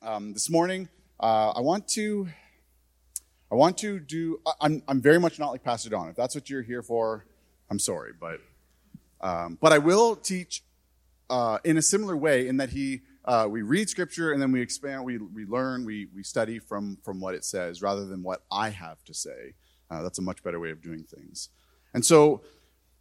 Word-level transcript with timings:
Um, 0.00 0.32
this 0.32 0.48
morning, 0.48 0.88
uh, 1.18 1.50
I 1.56 1.60
want 1.60 1.88
to, 1.88 2.28
I 3.50 3.56
want 3.56 3.76
to 3.78 3.98
do. 3.98 4.40
I'm, 4.60 4.80
I'm 4.86 5.00
very 5.00 5.18
much 5.18 5.40
not 5.40 5.50
like 5.50 5.64
Pastor 5.64 5.90
Don. 5.90 6.08
If 6.08 6.14
that's 6.14 6.36
what 6.36 6.48
you're 6.48 6.62
here 6.62 6.84
for, 6.84 7.26
I'm 7.68 7.80
sorry, 7.80 8.12
but, 8.18 8.40
um, 9.20 9.58
but 9.60 9.72
I 9.72 9.78
will 9.78 10.14
teach 10.14 10.62
uh, 11.28 11.58
in 11.64 11.76
a 11.78 11.82
similar 11.82 12.16
way 12.16 12.46
in 12.46 12.58
that 12.58 12.70
he, 12.70 13.00
uh, 13.24 13.48
we 13.50 13.62
read 13.62 13.88
Scripture 13.88 14.30
and 14.30 14.40
then 14.40 14.52
we 14.52 14.60
expand, 14.62 15.04
we 15.04 15.18
we 15.18 15.44
learn, 15.44 15.84
we 15.84 16.06
we 16.14 16.22
study 16.22 16.60
from 16.60 16.98
from 17.02 17.20
what 17.20 17.34
it 17.34 17.44
says 17.44 17.82
rather 17.82 18.06
than 18.06 18.22
what 18.22 18.42
I 18.52 18.68
have 18.70 19.02
to 19.04 19.12
say. 19.12 19.54
Uh, 19.90 20.02
that's 20.02 20.20
a 20.20 20.22
much 20.22 20.44
better 20.44 20.60
way 20.60 20.70
of 20.70 20.80
doing 20.80 21.02
things. 21.02 21.48
And 21.92 22.04
so, 22.04 22.42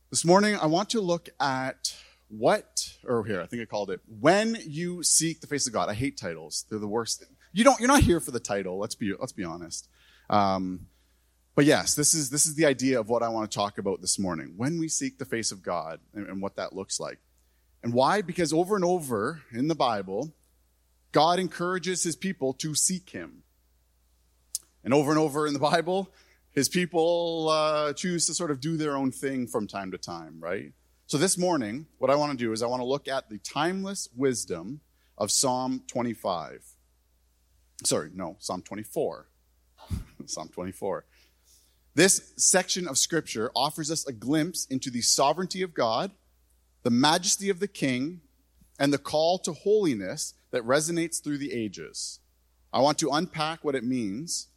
this 0.09 0.25
morning, 0.25 0.55
I 0.55 0.65
want 0.65 0.89
to 0.91 1.01
look 1.01 1.29
at 1.39 1.95
what 2.29 2.97
or 3.05 3.23
here 3.23 3.41
i 3.41 3.45
think 3.45 3.61
i 3.61 3.65
called 3.65 3.89
it 3.89 4.01
when 4.19 4.57
you 4.65 5.01
seek 5.01 5.39
the 5.39 5.47
face 5.47 5.65
of 5.67 5.73
god. 5.73 5.89
I 5.89 5.93
hate 5.93 6.17
titles. 6.17 6.65
They're 6.69 6.79
the 6.79 6.87
worst 6.87 7.23
you 7.53 7.63
don't 7.63 7.79
you're 7.79 7.87
not 7.87 8.03
here 8.03 8.19
for 8.19 8.31
the 8.31 8.39
title 8.39 8.77
let's 8.77 8.95
be 8.95 9.13
let's 9.17 9.31
be 9.31 9.43
honest. 9.43 9.87
Um, 10.29 10.87
but 11.55 11.65
yes 11.65 11.95
this 11.95 12.13
is 12.13 12.29
this 12.29 12.45
is 12.45 12.55
the 12.55 12.65
idea 12.65 12.99
of 12.99 13.09
what 13.09 13.23
i 13.23 13.29
want 13.29 13.49
to 13.49 13.55
talk 13.55 13.77
about 13.77 14.01
this 14.01 14.19
morning. 14.19 14.53
When 14.57 14.77
we 14.77 14.89
seek 14.89 15.17
the 15.17 15.25
face 15.25 15.51
of 15.51 15.63
god 15.63 15.99
and, 16.13 16.27
and 16.27 16.41
what 16.41 16.57
that 16.57 16.73
looks 16.73 16.99
like. 16.99 17.19
And 17.83 17.93
why? 17.93 18.21
Because 18.21 18.51
over 18.51 18.75
and 18.75 18.83
over 18.83 19.41
in 19.51 19.67
the 19.67 19.75
bible 19.75 20.33
god 21.13 21.39
encourages 21.39 22.03
his 22.03 22.15
people 22.15 22.53
to 22.53 22.75
seek 22.75 23.11
him. 23.11 23.43
And 24.83 24.93
over 24.93 25.11
and 25.11 25.19
over 25.19 25.47
in 25.47 25.53
the 25.53 25.59
bible 25.59 26.11
his 26.51 26.67
people 26.67 27.49
uh, 27.49 27.93
choose 27.93 28.25
to 28.25 28.33
sort 28.33 28.49
of 28.49 28.59
do 28.59 28.77
their 28.77 28.97
own 28.97 29.11
thing 29.11 29.45
from 29.45 29.67
time 29.67 29.91
to 29.91 29.97
time 29.97 30.39
right 30.39 30.73
so 31.07 31.17
this 31.17 31.37
morning, 31.37 31.87
what 31.99 32.11
I 32.11 32.15
want 32.15 32.37
to 32.37 32.37
do 32.37 32.51
is 32.51 32.61
I 32.61 32.67
want 32.67 32.81
to 32.81 32.85
look 32.85 33.07
at 33.07 33.29
the 33.29 33.37
timeless 33.37 34.09
wisdom 34.13 34.81
of 35.17 35.31
Psalm 35.31 35.83
25. 35.87 36.65
Sorry, 37.85 38.09
no, 38.13 38.35
Psalm 38.39 38.61
24. 38.61 39.29
Psalm 40.25 40.49
24. 40.49 41.05
This 41.95 42.33
section 42.35 42.89
of 42.89 42.97
scripture 42.97 43.49
offers 43.55 43.89
us 43.89 44.05
a 44.05 44.11
glimpse 44.11 44.65
into 44.65 44.91
the 44.91 44.99
sovereignty 44.99 45.61
of 45.61 45.73
God, 45.73 46.11
the 46.83 46.91
majesty 46.91 47.49
of 47.49 47.61
the 47.61 47.69
king, 47.69 48.19
and 48.77 48.91
the 48.91 48.97
call 48.97 49.39
to 49.39 49.53
holiness 49.53 50.33
that 50.51 50.63
resonates 50.63 51.23
through 51.23 51.37
the 51.37 51.53
ages. 51.53 52.19
I 52.73 52.81
want 52.81 52.97
to 52.97 53.11
unpack 53.11 53.63
what 53.63 53.75
it 53.75 53.85
means 53.85 54.47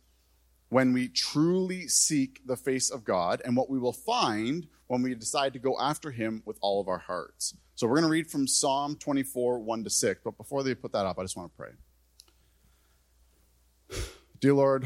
when 0.70 0.92
we 0.92 1.08
truly 1.08 1.88
seek 1.88 2.40
the 2.46 2.56
face 2.56 2.90
of 2.90 3.04
God 3.04 3.42
and 3.44 3.56
what 3.56 3.68
we 3.68 3.78
will 3.78 3.92
find 3.92 4.68
when 4.86 5.02
we 5.02 5.14
decide 5.14 5.52
to 5.52 5.58
go 5.58 5.78
after 5.78 6.10
him 6.10 6.42
with 6.46 6.56
all 6.60 6.80
of 6.80 6.88
our 6.88 6.98
hearts. 6.98 7.54
So 7.74 7.86
we're 7.86 7.96
going 7.96 8.04
to 8.04 8.10
read 8.10 8.30
from 8.30 8.46
Psalm 8.46 8.96
24, 8.96 9.58
1 9.58 9.84
to 9.84 9.90
6. 9.90 10.20
But 10.24 10.36
before 10.36 10.62
they 10.62 10.74
put 10.74 10.92
that 10.92 11.06
up, 11.06 11.18
I 11.18 11.22
just 11.22 11.36
want 11.36 11.52
to 11.52 11.56
pray. 11.56 11.70
Dear 14.40 14.54
Lord, 14.54 14.84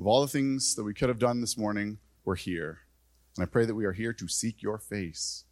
of 0.00 0.06
all 0.06 0.22
the 0.22 0.28
things 0.28 0.76
that 0.76 0.84
we 0.84 0.94
could 0.94 1.08
have 1.08 1.18
done 1.18 1.40
this 1.40 1.58
morning, 1.58 1.98
we're 2.24 2.36
here. 2.36 2.80
And 3.36 3.42
I 3.42 3.46
pray 3.46 3.64
that 3.64 3.74
we 3.74 3.86
are 3.86 3.92
here 3.92 4.12
to 4.12 4.28
seek 4.28 4.62
your 4.62 4.78
face, 4.78 5.44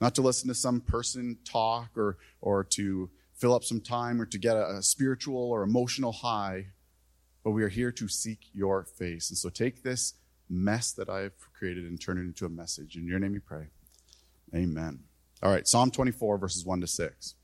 not 0.00 0.14
to 0.16 0.22
listen 0.22 0.48
to 0.48 0.54
some 0.54 0.80
person 0.80 1.38
talk 1.44 1.96
or, 1.96 2.18
or 2.40 2.64
to 2.64 3.10
fill 3.32 3.54
up 3.54 3.62
some 3.62 3.80
time 3.80 4.20
or 4.20 4.26
to 4.26 4.38
get 4.38 4.56
a, 4.56 4.78
a 4.78 4.82
spiritual 4.82 5.52
or 5.52 5.62
emotional 5.62 6.12
high, 6.12 6.66
but 7.46 7.52
we 7.52 7.62
are 7.62 7.68
here 7.68 7.92
to 7.92 8.08
seek 8.08 8.40
your 8.52 8.82
face. 8.82 9.30
And 9.30 9.38
so 9.38 9.50
take 9.50 9.84
this 9.84 10.14
mess 10.50 10.90
that 10.90 11.08
I've 11.08 11.30
created 11.56 11.84
and 11.84 12.00
turn 12.00 12.18
it 12.18 12.22
into 12.22 12.44
a 12.44 12.48
message. 12.48 12.96
In 12.96 13.06
your 13.06 13.20
name 13.20 13.34
we 13.34 13.38
pray. 13.38 13.68
Amen. 14.52 15.04
All 15.44 15.52
right, 15.52 15.64
Psalm 15.64 15.92
24, 15.92 16.38
verses 16.38 16.66
1 16.66 16.80
to 16.80 16.88
6. 16.88 17.34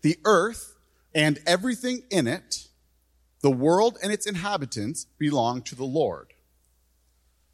The 0.00 0.16
earth 0.24 0.74
and 1.14 1.38
everything 1.46 2.04
in 2.10 2.26
it, 2.26 2.68
the 3.42 3.50
world 3.50 3.98
and 4.02 4.10
its 4.10 4.26
inhabitants, 4.26 5.04
belong 5.18 5.60
to 5.64 5.74
the 5.74 5.84
Lord. 5.84 6.32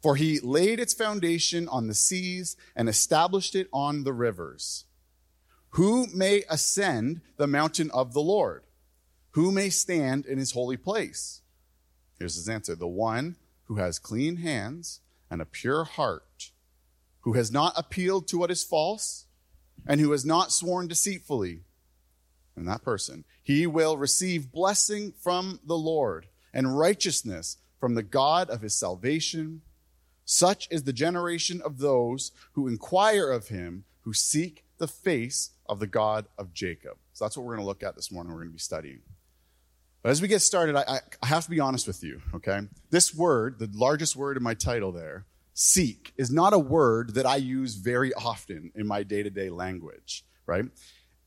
For 0.01 0.15
he 0.15 0.39
laid 0.39 0.79
its 0.79 0.93
foundation 0.93 1.67
on 1.67 1.87
the 1.87 1.95
seas 1.95 2.55
and 2.77 2.87
established 2.87 3.55
it 3.55 3.67
on 3.73 4.05
the 4.05 4.13
rivers. 4.13 4.85
Who 5.71 6.07
may 6.15 6.45
ascend 6.49 7.19
the 7.35 7.45
mountain 7.45 7.91
of 7.91 8.13
the 8.13 8.21
Lord? 8.21 8.63
Who 9.35 9.51
may 9.51 9.69
stand 9.69 10.25
in 10.25 10.37
his 10.37 10.53
holy 10.53 10.77
place? 10.77 11.41
Here's 12.17 12.35
his 12.35 12.47
answer 12.47 12.73
the 12.73 12.87
one 12.87 13.35
who 13.65 13.75
has 13.75 13.99
clean 13.99 14.37
hands 14.37 15.01
and 15.29 15.41
a 15.41 15.45
pure 15.45 15.83
heart, 15.83 16.51
who 17.19 17.33
has 17.33 17.51
not 17.51 17.73
appealed 17.75 18.29
to 18.29 18.37
what 18.37 18.49
is 18.49 18.63
false, 18.63 19.25
and 19.85 19.99
who 19.99 20.13
has 20.13 20.25
not 20.25 20.53
sworn 20.53 20.87
deceitfully. 20.87 21.63
And 22.55 22.65
that 22.69 22.81
person, 22.81 23.25
he 23.43 23.67
will 23.67 23.97
receive 23.97 24.53
blessing 24.53 25.11
from 25.19 25.59
the 25.65 25.77
Lord 25.77 26.27
and 26.53 26.77
righteousness 26.77 27.57
from 27.77 27.95
the 27.95 28.03
God 28.03 28.49
of 28.49 28.61
his 28.61 28.73
salvation. 28.73 29.63
Such 30.23 30.65
is 30.71 30.83
the 30.83 30.93
generation 30.93 31.61
of 31.61 31.79
those 31.79 32.31
who 32.53 32.69
inquire 32.69 33.31
of 33.31 33.49
him, 33.49 33.83
who 34.03 34.13
seek 34.13 34.63
the 34.77 34.87
face 34.87 35.49
of 35.65 35.81
the 35.81 35.87
God 35.87 36.25
of 36.37 36.53
Jacob. 36.53 36.95
So 37.11 37.25
that's 37.25 37.35
what 37.35 37.45
we're 37.45 37.55
going 37.55 37.65
to 37.65 37.67
look 37.67 37.83
at 37.83 37.97
this 37.97 38.13
morning. 38.13 38.31
We're 38.31 38.39
going 38.39 38.51
to 38.51 38.53
be 38.53 38.59
studying. 38.59 39.01
But 40.05 40.11
as 40.11 40.21
we 40.21 40.27
get 40.27 40.43
started, 40.43 40.75
I, 40.75 40.99
I, 41.23 41.25
have 41.25 41.45
to 41.45 41.49
be 41.49 41.59
honest 41.59 41.87
with 41.87 42.03
you, 42.03 42.21
okay? 42.35 42.59
This 42.91 43.15
word, 43.15 43.57
the 43.57 43.67
largest 43.73 44.15
word 44.15 44.37
in 44.37 44.43
my 44.43 44.53
title 44.53 44.91
there, 44.91 45.25
seek, 45.55 46.13
is 46.15 46.29
not 46.29 46.53
a 46.53 46.59
word 46.59 47.15
that 47.15 47.25
I 47.25 47.37
use 47.37 47.73
very 47.73 48.13
often 48.13 48.71
in 48.75 48.85
my 48.85 49.01
day 49.01 49.23
to 49.23 49.31
day 49.31 49.49
language, 49.49 50.23
right? 50.45 50.65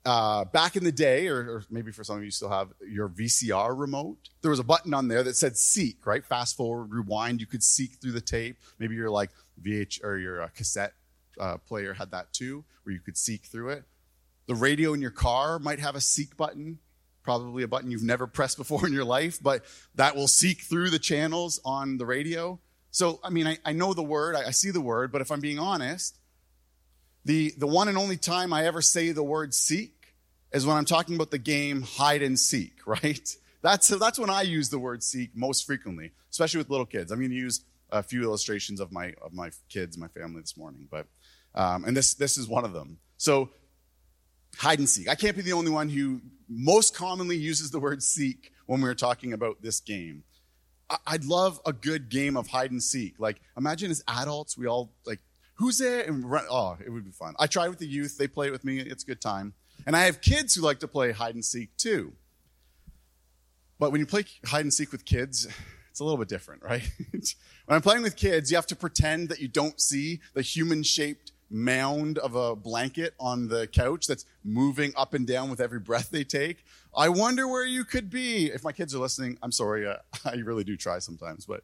Uh, 0.06 0.44
back 0.44 0.76
in 0.76 0.84
the 0.84 0.92
day, 0.92 1.26
or, 1.26 1.38
or, 1.38 1.64
maybe 1.68 1.90
for 1.90 2.04
some 2.04 2.18
of 2.18 2.24
you 2.24 2.30
still 2.30 2.50
have 2.50 2.68
your 2.88 3.08
VCR 3.08 3.76
remote, 3.76 4.28
there 4.42 4.50
was 4.52 4.60
a 4.60 4.64
button 4.64 4.94
on 4.94 5.08
there 5.08 5.24
that 5.24 5.34
said 5.34 5.56
seek, 5.56 6.06
right? 6.06 6.24
Fast 6.24 6.56
forward, 6.56 6.92
rewind. 6.92 7.40
You 7.40 7.48
could 7.48 7.64
seek 7.64 7.94
through 8.00 8.12
the 8.12 8.20
tape. 8.20 8.58
Maybe 8.78 8.94
your 8.94 9.10
like 9.10 9.30
VH 9.60 10.04
or 10.04 10.18
your 10.18 10.42
uh, 10.42 10.48
cassette 10.54 10.92
uh, 11.40 11.56
player 11.56 11.94
had 11.94 12.12
that 12.12 12.32
too, 12.32 12.64
where 12.84 12.92
you 12.92 13.00
could 13.00 13.16
seek 13.16 13.46
through 13.46 13.70
it. 13.70 13.82
The 14.46 14.54
radio 14.54 14.92
in 14.92 15.02
your 15.02 15.10
car 15.10 15.58
might 15.58 15.80
have 15.80 15.96
a 15.96 16.00
seek 16.00 16.36
button 16.36 16.78
probably 17.28 17.62
a 17.62 17.68
button 17.68 17.90
you've 17.90 18.02
never 18.02 18.26
pressed 18.26 18.56
before 18.56 18.86
in 18.86 18.92
your 18.94 19.04
life, 19.04 19.38
but 19.42 19.62
that 19.96 20.16
will 20.16 20.26
seek 20.26 20.62
through 20.62 20.88
the 20.88 20.98
channels 20.98 21.60
on 21.62 21.98
the 21.98 22.06
radio. 22.06 22.58
So, 22.90 23.20
I 23.22 23.28
mean, 23.28 23.46
I, 23.46 23.58
I 23.66 23.72
know 23.74 23.92
the 23.92 24.02
word, 24.02 24.34
I, 24.34 24.46
I 24.46 24.50
see 24.50 24.70
the 24.70 24.80
word, 24.80 25.12
but 25.12 25.20
if 25.20 25.30
I'm 25.30 25.40
being 25.40 25.58
honest, 25.58 26.18
the, 27.26 27.52
the 27.58 27.66
one 27.66 27.88
and 27.88 27.98
only 27.98 28.16
time 28.16 28.54
I 28.54 28.64
ever 28.64 28.80
say 28.80 29.12
the 29.12 29.22
word 29.22 29.52
seek 29.52 30.14
is 30.54 30.64
when 30.64 30.78
I'm 30.78 30.86
talking 30.86 31.16
about 31.16 31.30
the 31.30 31.38
game 31.38 31.82
hide 31.82 32.22
and 32.22 32.38
seek, 32.38 32.78
right? 32.86 33.36
That's, 33.60 33.88
that's 33.88 34.18
when 34.18 34.30
I 34.30 34.40
use 34.40 34.70
the 34.70 34.78
word 34.78 35.02
seek 35.02 35.36
most 35.36 35.66
frequently, 35.66 36.12
especially 36.30 36.58
with 36.58 36.70
little 36.70 36.86
kids. 36.86 37.12
I'm 37.12 37.18
going 37.18 37.28
to 37.28 37.36
use 37.36 37.62
a 37.90 38.02
few 38.02 38.22
illustrations 38.22 38.80
of 38.80 38.90
my, 38.90 39.12
of 39.20 39.34
my 39.34 39.50
kids, 39.68 39.98
my 39.98 40.08
family 40.08 40.40
this 40.40 40.56
morning, 40.56 40.88
but, 40.90 41.06
um, 41.54 41.84
and 41.84 41.94
this, 41.94 42.14
this 42.14 42.38
is 42.38 42.48
one 42.48 42.64
of 42.64 42.72
them. 42.72 43.00
So 43.18 43.50
hide 44.58 44.80
and 44.80 44.88
seek. 44.88 45.08
I 45.08 45.14
can't 45.14 45.36
be 45.36 45.42
the 45.42 45.52
only 45.52 45.70
one 45.70 45.88
who 45.88 46.20
most 46.48 46.94
commonly 46.94 47.36
uses 47.36 47.70
the 47.70 47.78
word 47.78 48.02
seek 48.02 48.52
when 48.66 48.80
we're 48.80 48.94
talking 48.94 49.32
about 49.32 49.62
this 49.62 49.80
game. 49.80 50.24
I'd 51.06 51.24
love 51.24 51.60
a 51.64 51.72
good 51.72 52.08
game 52.08 52.36
of 52.36 52.48
hide 52.48 52.70
and 52.70 52.82
seek. 52.82 53.14
Like, 53.18 53.40
imagine 53.56 53.90
as 53.90 54.02
adults, 54.08 54.58
we 54.58 54.66
all 54.66 54.90
like, 55.06 55.20
who's 55.54 55.78
there? 55.78 56.02
And 56.02 56.28
run, 56.28 56.44
oh, 56.50 56.76
it 56.84 56.90
would 56.90 57.04
be 57.04 57.10
fun. 57.10 57.34
I 57.38 57.46
try 57.46 57.68
with 57.68 57.78
the 57.78 57.86
youth; 57.86 58.18
they 58.18 58.26
play 58.26 58.48
it 58.48 58.50
with 58.50 58.64
me. 58.64 58.78
It's 58.80 59.04
a 59.04 59.06
good 59.06 59.20
time. 59.20 59.52
And 59.86 59.94
I 59.94 60.00
have 60.06 60.20
kids 60.20 60.54
who 60.54 60.62
like 60.62 60.80
to 60.80 60.88
play 60.88 61.12
hide 61.12 61.34
and 61.34 61.44
seek 61.44 61.76
too. 61.76 62.14
But 63.78 63.92
when 63.92 64.00
you 64.00 64.06
play 64.06 64.24
hide 64.46 64.62
and 64.62 64.74
seek 64.74 64.90
with 64.90 65.04
kids, 65.04 65.46
it's 65.90 66.00
a 66.00 66.04
little 66.04 66.18
bit 66.18 66.28
different, 66.28 66.62
right? 66.62 66.90
when 67.10 67.22
I'm 67.68 67.82
playing 67.82 68.02
with 68.02 68.16
kids, 68.16 68.50
you 68.50 68.56
have 68.56 68.66
to 68.68 68.76
pretend 68.76 69.28
that 69.28 69.40
you 69.40 69.46
don't 69.46 69.80
see 69.80 70.20
the 70.34 70.42
human-shaped 70.42 71.32
mound 71.50 72.18
of 72.18 72.34
a 72.34 72.54
blanket 72.54 73.14
on 73.18 73.48
the 73.48 73.66
couch 73.66 74.06
that's 74.06 74.24
moving 74.44 74.92
up 74.96 75.14
and 75.14 75.26
down 75.26 75.50
with 75.50 75.60
every 75.60 75.80
breath 75.80 76.10
they 76.10 76.24
take. 76.24 76.64
I 76.96 77.08
wonder 77.08 77.46
where 77.46 77.64
you 77.64 77.84
could 77.84 78.10
be. 78.10 78.46
If 78.46 78.64
my 78.64 78.72
kids 78.72 78.94
are 78.94 78.98
listening, 78.98 79.38
I'm 79.42 79.52
sorry. 79.52 79.86
Uh, 79.86 79.96
I 80.24 80.34
really 80.34 80.64
do 80.64 80.76
try 80.76 80.98
sometimes, 80.98 81.46
but 81.46 81.62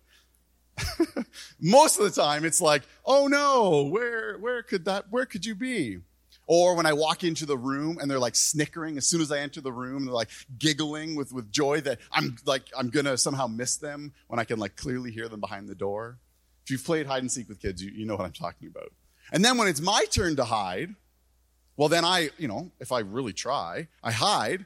most 1.60 1.98
of 1.98 2.04
the 2.04 2.20
time 2.20 2.44
it's 2.44 2.60
like, 2.60 2.82
oh 3.04 3.26
no, 3.26 3.84
where, 3.84 4.38
where 4.38 4.62
could 4.62 4.84
that, 4.86 5.10
where 5.10 5.26
could 5.26 5.46
you 5.46 5.54
be? 5.54 5.98
Or 6.46 6.74
when 6.76 6.84
I 6.84 6.92
walk 6.92 7.24
into 7.24 7.46
the 7.46 7.56
room 7.56 7.98
and 7.98 8.10
they're 8.10 8.18
like 8.18 8.36
snickering 8.36 8.98
as 8.98 9.06
soon 9.06 9.22
as 9.22 9.32
I 9.32 9.38
enter 9.38 9.62
the 9.62 9.72
room, 9.72 10.04
they're 10.04 10.14
like 10.14 10.28
giggling 10.58 11.14
with, 11.14 11.32
with 11.32 11.50
joy 11.50 11.80
that 11.82 12.00
I'm 12.12 12.36
like, 12.44 12.64
I'm 12.76 12.90
gonna 12.90 13.16
somehow 13.16 13.46
miss 13.46 13.76
them 13.76 14.12
when 14.28 14.38
I 14.38 14.44
can 14.44 14.58
like 14.58 14.76
clearly 14.76 15.10
hear 15.10 15.28
them 15.28 15.40
behind 15.40 15.68
the 15.68 15.74
door. 15.74 16.18
If 16.64 16.70
you've 16.70 16.84
played 16.84 17.06
hide 17.06 17.22
and 17.22 17.32
seek 17.32 17.48
with 17.48 17.60
kids, 17.60 17.82
you, 17.82 17.90
you 17.90 18.04
know 18.04 18.16
what 18.16 18.26
I'm 18.26 18.32
talking 18.32 18.68
about. 18.68 18.92
And 19.34 19.44
then 19.44 19.58
when 19.58 19.66
it's 19.66 19.80
my 19.80 20.04
turn 20.12 20.36
to 20.36 20.44
hide, 20.44 20.94
well, 21.76 21.88
then 21.88 22.04
I, 22.04 22.30
you 22.38 22.46
know, 22.46 22.70
if 22.78 22.92
I 22.92 23.00
really 23.00 23.32
try, 23.32 23.88
I 24.00 24.12
hide, 24.12 24.64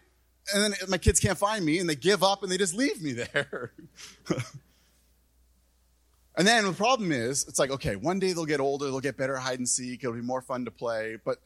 and 0.52 0.62
then 0.62 0.74
my 0.88 0.98
kids 0.98 1.20
can't 1.20 1.38
find 1.38 1.64
me, 1.64 1.78
and 1.78 1.88
they 1.88 1.96
give 1.96 2.22
up 2.22 2.42
and 2.42 2.52
they 2.52 2.58
just 2.58 2.74
leave 2.74 3.02
me 3.02 3.12
there. 3.32 3.72
and 6.36 6.46
then 6.46 6.66
the 6.66 6.74
problem 6.74 7.12
is, 7.12 7.48
it's 7.48 7.58
like, 7.58 7.70
okay, 7.70 7.96
one 7.96 8.18
day 8.18 8.34
they'll 8.34 8.44
get 8.44 8.60
older, 8.60 8.84
they'll 8.84 9.00
get 9.00 9.16
better 9.16 9.36
at 9.36 9.42
hide 9.42 9.58
and 9.58 9.66
seek, 9.66 10.04
it'll 10.04 10.14
be 10.14 10.20
more 10.20 10.42
fun 10.42 10.66
to 10.66 10.70
play, 10.70 11.16
but 11.24 11.38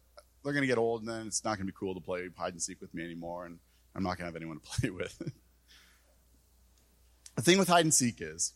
they're 0.43 0.53
going 0.53 0.65
to 0.65 0.67
get 0.67 0.79
old, 0.79 1.03
and 1.03 1.09
then 1.09 1.29
it's 1.29 1.45
not 1.45 1.59
going 1.59 1.67
to 1.69 1.73
be 1.73 1.77
cool 1.79 1.95
to 1.95 2.01
play 2.01 2.29
hide 2.37 2.55
and 2.55 2.61
seek 2.61 2.81
with 2.81 2.93
me 2.93 3.05
anymore. 3.05 3.47
And 3.47 3.61
I'm 3.95 4.03
not 4.03 4.19
going 4.19 4.25
to 4.29 4.35
have 4.35 4.37
anyone 4.37 4.59
to 4.59 4.67
play 4.81 4.91
with. 4.91 5.17
the 7.37 7.43
thing 7.43 7.57
with 7.57 7.69
hide 7.69 7.85
and 7.85 7.95
seek 7.95 8.17
is 8.19 8.53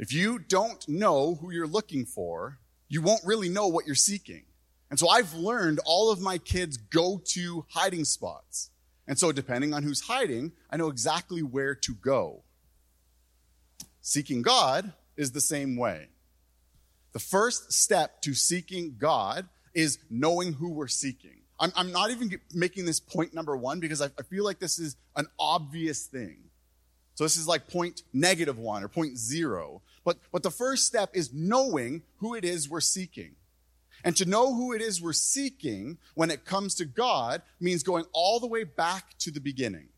if 0.00 0.12
you 0.12 0.40
don't 0.40 0.88
know 0.88 1.36
who 1.36 1.52
you're 1.52 1.68
looking 1.68 2.04
for, 2.04 2.58
you 2.88 3.02
won't 3.02 3.24
really 3.24 3.48
know 3.48 3.66
what 3.66 3.86
you're 3.86 3.94
seeking. 3.94 4.44
And 4.90 4.98
so 4.98 5.08
I've 5.08 5.34
learned 5.34 5.80
all 5.84 6.10
of 6.10 6.20
my 6.20 6.38
kids 6.38 6.76
go 6.76 7.20
to 7.32 7.64
hiding 7.70 8.04
spots. 8.04 8.70
And 9.06 9.18
so 9.18 9.32
depending 9.32 9.74
on 9.74 9.82
who's 9.82 10.02
hiding, 10.02 10.52
I 10.70 10.76
know 10.76 10.88
exactly 10.88 11.42
where 11.42 11.74
to 11.74 11.94
go. 11.94 12.42
Seeking 14.00 14.42
God 14.42 14.92
is 15.16 15.32
the 15.32 15.40
same 15.40 15.76
way. 15.76 16.08
The 17.12 17.18
first 17.18 17.72
step 17.72 18.22
to 18.22 18.34
seeking 18.34 18.96
God 18.98 19.48
is 19.74 19.98
knowing 20.10 20.52
who 20.52 20.70
we're 20.70 20.88
seeking. 20.88 21.38
I'm, 21.60 21.72
I'm 21.76 21.92
not 21.92 22.10
even 22.10 22.38
making 22.52 22.84
this 22.84 23.00
point 23.00 23.32
number 23.32 23.56
one 23.56 23.80
because 23.80 24.02
I, 24.02 24.06
I 24.18 24.22
feel 24.22 24.44
like 24.44 24.58
this 24.58 24.78
is 24.78 24.96
an 25.16 25.26
obvious 25.38 26.06
thing. 26.06 26.38
So 27.14 27.24
this 27.24 27.36
is 27.36 27.46
like 27.46 27.68
point 27.68 28.02
negative 28.12 28.58
one 28.58 28.82
or 28.82 28.88
point 28.88 29.16
zero. 29.16 29.82
But, 30.04 30.18
but 30.30 30.42
the 30.42 30.50
first 30.50 30.86
step 30.86 31.10
is 31.14 31.32
knowing 31.32 32.02
who 32.18 32.34
it 32.34 32.44
is 32.44 32.68
we're 32.68 32.80
seeking. 32.80 33.36
And 34.04 34.14
to 34.16 34.26
know 34.26 34.54
who 34.54 34.74
it 34.74 34.82
is 34.82 35.00
we're 35.00 35.14
seeking 35.14 35.96
when 36.14 36.30
it 36.30 36.44
comes 36.44 36.74
to 36.76 36.84
God 36.84 37.40
means 37.58 37.82
going 37.82 38.04
all 38.12 38.38
the 38.38 38.46
way 38.46 38.64
back 38.64 39.16
to 39.20 39.30
the 39.30 39.40
beginning. 39.40 39.88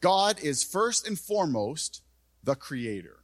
God 0.00 0.40
is 0.42 0.62
first 0.62 1.06
and 1.06 1.18
foremost 1.18 2.02
the 2.44 2.54
creator. 2.54 3.20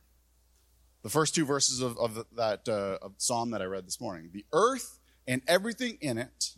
The 1.02 1.10
first 1.10 1.34
two 1.34 1.44
verses 1.44 1.80
of, 1.80 1.98
of 1.98 2.26
that 2.36 2.68
uh, 2.68 2.98
of 3.00 3.12
psalm 3.18 3.50
that 3.50 3.62
I 3.62 3.66
read 3.66 3.86
this 3.86 4.00
morning. 4.00 4.30
The 4.32 4.44
earth 4.52 4.98
and 5.28 5.42
everything 5.46 5.98
in 6.00 6.18
it, 6.18 6.54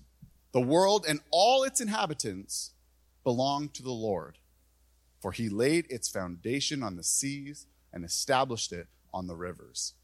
the 0.52 0.60
world 0.60 1.04
and 1.06 1.20
all 1.30 1.64
its 1.64 1.80
inhabitants 1.80 2.72
belong 3.24 3.68
to 3.70 3.82
the 3.82 3.90
Lord. 3.90 4.38
For 5.20 5.32
he 5.32 5.48
laid 5.48 5.86
its 5.90 6.08
foundation 6.08 6.82
on 6.82 6.96
the 6.96 7.02
seas 7.02 7.66
and 7.92 8.04
established 8.04 8.72
it 8.72 8.86
on 9.12 9.26
the 9.26 9.36
rivers. 9.36 9.94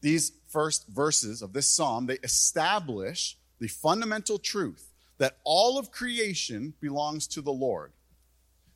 These 0.00 0.32
first 0.48 0.86
verses 0.88 1.42
of 1.42 1.52
this 1.52 1.70
psalm, 1.70 2.06
they 2.06 2.18
establish 2.22 3.36
the 3.58 3.68
fundamental 3.68 4.38
truth 4.38 4.90
that 5.18 5.36
all 5.44 5.78
of 5.78 5.90
creation 5.90 6.72
belongs 6.80 7.26
to 7.28 7.42
the 7.42 7.52
Lord. 7.52 7.92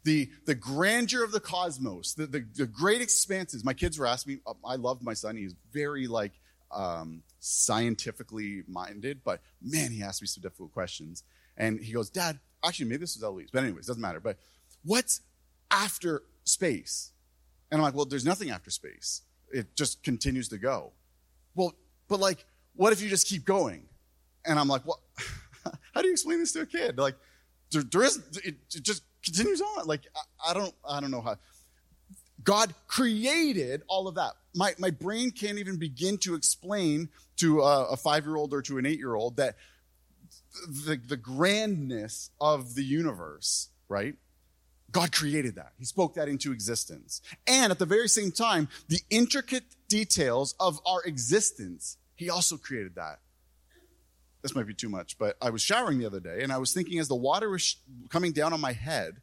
The, 0.05 0.28
the 0.44 0.55
grandeur 0.55 1.25
of 1.25 1.32
the 1.32 1.40
cosmos, 1.40 2.12
the, 2.12 2.26
the, 2.26 2.46
the 2.55 2.66
great 2.66 3.00
expanses. 3.00 3.64
My 3.64 3.72
kids 3.72 3.99
were 3.99 4.06
asking 4.06 4.34
me, 4.34 4.40
uh, 4.46 4.52
I 4.62 4.76
love 4.76 5.02
my 5.02 5.14
son. 5.14 5.37
He's 5.37 5.55
very 5.72 6.06
like 6.06 6.32
um, 6.70 7.22
scientifically 7.40 8.64
minded, 8.69 9.22
but 9.25 9.40
man, 9.62 9.90
he 9.90 10.02
asked 10.02 10.20
me 10.20 10.26
some 10.26 10.43
difficult 10.43 10.72
questions. 10.72 11.22
And 11.56 11.81
he 11.81 11.94
goes, 11.94 12.11
Dad, 12.11 12.38
actually, 12.62 12.87
maybe 12.87 12.99
this 12.99 13.16
was 13.16 13.22
Eloise, 13.22 13.49
but 13.50 13.62
anyways, 13.62 13.87
doesn't 13.87 14.02
matter. 14.02 14.20
But 14.20 14.37
what's 14.84 15.22
after 15.70 16.22
space? 16.44 17.12
And 17.70 17.81
I'm 17.81 17.82
like, 17.82 17.94
well, 17.94 18.05
there's 18.05 18.25
nothing 18.25 18.50
after 18.50 18.70
space. 18.70 19.22
It 19.50 19.75
just 19.76 20.02
continues 20.02 20.49
to 20.49 20.58
go. 20.58 20.93
Well, 21.55 21.75
but 22.08 22.20
like, 22.20 22.44
what 22.76 22.93
if 22.93 23.00
you 23.00 23.08
just 23.08 23.26
keep 23.26 23.44
going? 23.44 23.87
And 24.44 24.58
I'm 24.58 24.69
like, 24.69 24.87
well, 24.87 25.00
how 25.94 26.02
do 26.02 26.06
you 26.06 26.12
explain 26.12 26.38
this 26.38 26.52
to 26.52 26.61
a 26.61 26.66
kid? 26.66 26.99
Like, 26.99 27.16
there, 27.70 27.82
there 27.82 28.02
is, 28.02 28.22
it, 28.44 28.56
it, 28.75 28.82
just 28.82 29.02
continues 29.25 29.61
on. 29.61 29.87
Like, 29.87 30.06
I, 30.14 30.50
I, 30.50 30.55
don't, 30.55 30.75
I 30.88 31.00
don't 31.00 31.11
know 31.11 31.20
how. 31.20 31.37
God 32.43 32.75
created 32.87 33.82
all 33.88 34.06
of 34.06 34.16
that. 34.16 34.32
My, 34.55 34.75
my 34.78 34.90
brain 34.90 35.31
can't 35.31 35.58
even 35.58 35.78
begin 35.78 36.19
to 36.19 36.34
explain 36.34 37.08
to 37.37 37.62
a, 37.62 37.87
a 37.87 37.96
five 37.96 38.25
year 38.25 38.37
old 38.37 38.52
or 38.52 38.62
to 38.62 38.78
an 38.78 38.87
eight 38.87 38.99
year 38.99 39.14
old 39.14 39.37
that 39.38 39.56
the, 40.69 41.00
the 41.05 41.16
grandness 41.16 42.31
of 42.40 42.75
the 42.75 42.84
universe, 42.84 43.70
right? 43.88 44.16
God 44.94 45.11
created 45.11 45.56
that. 45.56 45.73
He 45.76 45.85
spoke 45.85 46.14
that 46.14 46.29
into 46.29 46.52
existence. 46.52 47.20
And 47.49 47.73
at 47.73 47.81
the 47.81 47.85
very 47.85 48.08
same 48.08 48.31
time, 48.31 48.69
the 48.88 49.00
intricate 49.11 49.64
details 49.88 50.55
of 50.61 50.81
our 50.87 51.02
existence, 51.02 51.99
He 52.14 52.31
also 52.31 52.56
created 52.56 52.94
that. 52.94 53.19
This 54.41 54.55
might 54.55 54.69
be 54.69 54.75
too 54.75 54.88
much, 54.88 55.19
but 55.19 55.37
I 55.43 55.50
was 55.50 55.62
showering 55.62 55.99
the 55.99 56.06
other 56.06 56.20
day 56.20 56.43
and 56.43 56.52
I 56.52 56.58
was 56.58 56.73
thinking 56.73 57.00
as 57.00 57.08
the 57.08 57.17
water 57.17 57.50
was 57.50 57.62
sh- 57.62 57.75
coming 58.08 58.31
down 58.31 58.52
on 58.52 58.61
my 58.61 58.73
head, 58.73 59.17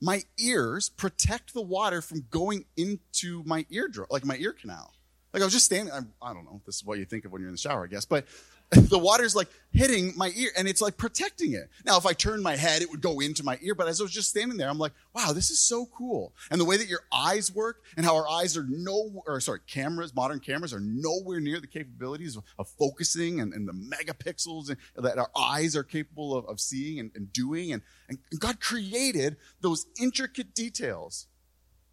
my 0.00 0.22
ears 0.40 0.88
protect 0.88 1.54
the 1.54 1.62
water 1.62 2.02
from 2.02 2.26
going 2.30 2.64
into 2.76 3.44
my 3.44 3.64
eardrum, 3.70 4.08
like 4.10 4.24
my 4.24 4.36
ear 4.38 4.52
canal. 4.52 4.92
Like 5.32 5.42
I 5.42 5.46
was 5.46 5.52
just 5.52 5.66
standing, 5.66 5.94
I, 5.94 6.00
I 6.20 6.34
don't 6.34 6.44
know, 6.44 6.60
this 6.66 6.76
is 6.76 6.84
what 6.84 6.98
you 6.98 7.04
think 7.04 7.24
of 7.24 7.30
when 7.30 7.42
you're 7.42 7.48
in 7.48 7.54
the 7.54 7.58
shower, 7.58 7.84
I 7.84 7.86
guess, 7.86 8.04
but 8.04 8.26
the 8.88 8.98
water's 8.98 9.36
like 9.36 9.48
hitting 9.70 10.14
my 10.16 10.32
ear 10.34 10.48
and 10.56 10.66
it's 10.66 10.80
like 10.80 10.96
protecting 10.96 11.52
it. 11.52 11.68
Now, 11.84 11.98
if 11.98 12.06
I 12.06 12.14
turned 12.14 12.42
my 12.42 12.56
head, 12.56 12.80
it 12.80 12.90
would 12.90 13.02
go 13.02 13.20
into 13.20 13.44
my 13.44 13.58
ear. 13.60 13.74
But 13.74 13.86
as 13.88 14.00
I 14.00 14.04
was 14.04 14.12
just 14.12 14.30
standing 14.30 14.56
there, 14.56 14.70
I'm 14.70 14.78
like, 14.78 14.92
wow, 15.14 15.32
this 15.34 15.50
is 15.50 15.60
so 15.60 15.86
cool. 15.86 16.32
And 16.50 16.58
the 16.58 16.64
way 16.64 16.78
that 16.78 16.88
your 16.88 17.02
eyes 17.12 17.54
work 17.54 17.82
and 17.98 18.06
how 18.06 18.16
our 18.16 18.26
eyes 18.26 18.56
are 18.56 18.64
no, 18.66 19.22
or 19.26 19.40
sorry, 19.40 19.60
cameras, 19.66 20.14
modern 20.14 20.40
cameras 20.40 20.72
are 20.72 20.80
nowhere 20.80 21.38
near 21.38 21.60
the 21.60 21.66
capabilities 21.66 22.36
of, 22.36 22.44
focusing 22.78 23.40
and, 23.40 23.52
and, 23.52 23.68
the 23.68 23.72
megapixels 23.72 24.70
and, 24.70 24.78
that 24.96 25.18
our 25.18 25.30
eyes 25.36 25.76
are 25.76 25.82
capable 25.82 26.34
of, 26.34 26.46
of 26.46 26.58
seeing 26.58 26.98
and, 26.98 27.10
and 27.14 27.32
doing. 27.32 27.72
And, 27.72 27.82
and 28.08 28.18
God 28.38 28.60
created 28.60 29.36
those 29.60 29.86
intricate 30.00 30.54
details 30.54 31.26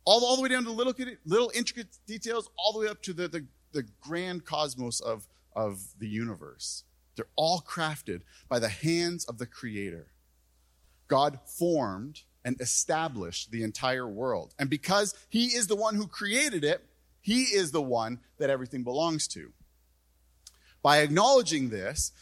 all, 0.06 0.26
all 0.26 0.36
the 0.38 0.42
way 0.42 0.50
down 0.50 0.64
to 0.64 0.72
little, 0.72 0.94
little 1.26 1.52
intricate 1.54 1.88
details, 2.08 2.50
all 2.58 2.72
the 2.72 2.80
way 2.80 2.88
up 2.88 3.02
to 3.04 3.14
the, 3.14 3.28
the, 3.28 3.46
the 3.74 3.84
grand 4.00 4.46
cosmos 4.46 5.02
of 5.02 5.28
of 5.56 5.80
the 6.00 6.08
universe. 6.08 6.84
They're 7.16 7.26
all 7.36 7.62
crafted 7.62 8.22
by 8.48 8.60
the 8.60 8.70
hands 8.70 9.26
of 9.26 9.38
the 9.38 9.46
Creator. 9.46 10.08
God 11.08 11.40
formed 11.46 12.22
and 12.46 12.60
established 12.62 13.52
the 13.52 13.64
entire 13.64 14.08
world. 14.08 14.54
And 14.58 14.70
because 14.70 15.14
He 15.28 15.48
is 15.48 15.68
the 15.68 15.76
one 15.76 15.96
who 15.96 16.08
created 16.08 16.64
it, 16.64 16.86
He 17.22 17.44
is 17.44 17.72
the 17.72 17.82
one 17.82 18.20
that 18.38 18.50
everything 18.50 18.84
belongs 18.84 19.28
to. 19.30 19.52
By 20.82 21.00
acknowledging 21.00 21.70
this, 21.70 22.14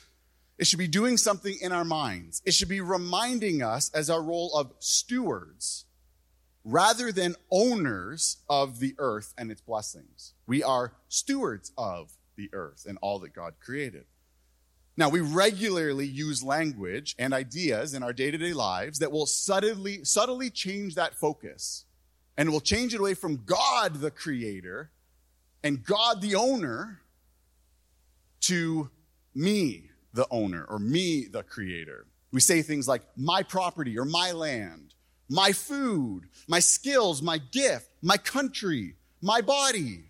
it 0.58 0.66
should 0.66 0.80
be 0.80 0.88
doing 0.88 1.18
something 1.18 1.56
in 1.62 1.72
our 1.72 1.86
minds. 1.86 2.42
It 2.46 2.56
should 2.56 2.70
be 2.70 2.82
reminding 2.82 3.62
us 3.62 3.92
as 3.94 4.10
our 4.10 4.22
role 4.22 4.56
of 4.56 4.74
stewards 4.80 5.86
rather 6.64 7.12
than 7.12 7.36
owners 7.52 8.38
of 8.50 8.80
the 8.80 8.96
earth 8.98 9.34
and 9.38 9.52
its 9.52 9.62
blessings. 9.62 10.34
We 10.48 10.64
are 10.64 10.94
stewards 11.08 11.72
of 11.78 12.18
the 12.38 12.50
earth 12.54 12.86
and 12.88 12.98
all 13.02 13.20
that 13.20 13.34
God 13.34 13.56
created. 13.60 14.06
Now, 14.96 15.10
we 15.10 15.20
regularly 15.20 16.08
use 16.08 16.42
language 16.42 17.16
and 17.20 17.34
ideas 17.34 17.94
in 17.94 18.02
our 18.02 18.14
day 18.14 18.32
to 18.32 18.38
day 18.38 18.54
lives 18.54 19.00
that 19.00 19.12
will 19.12 19.28
subtly, 19.28 20.04
subtly 20.04 20.50
change 20.50 20.96
that 20.96 21.14
focus 21.14 21.86
and 22.38 22.52
will 22.52 22.62
change 22.62 22.94
it 22.94 23.00
away 23.00 23.14
from 23.14 23.44
God, 23.46 23.96
the 23.96 24.12
creator, 24.12 24.92
and 25.64 25.84
God, 25.84 26.22
the 26.22 26.36
owner, 26.36 27.02
to 28.42 28.90
me, 29.36 29.90
the 30.14 30.28
owner, 30.32 30.66
or 30.68 30.80
me, 30.80 31.26
the 31.26 31.44
creator. 31.44 32.08
We 32.32 32.40
say 32.40 32.62
things 32.62 32.88
like 32.88 33.04
my 33.16 33.44
property 33.44 33.98
or 34.00 34.06
my 34.06 34.32
land, 34.32 34.94
my 35.30 35.52
food, 35.52 36.24
my 36.48 36.60
skills, 36.60 37.22
my 37.22 37.38
gift, 37.38 37.90
my 38.02 38.18
country, 38.18 38.96
my 39.22 39.42
body. 39.42 40.07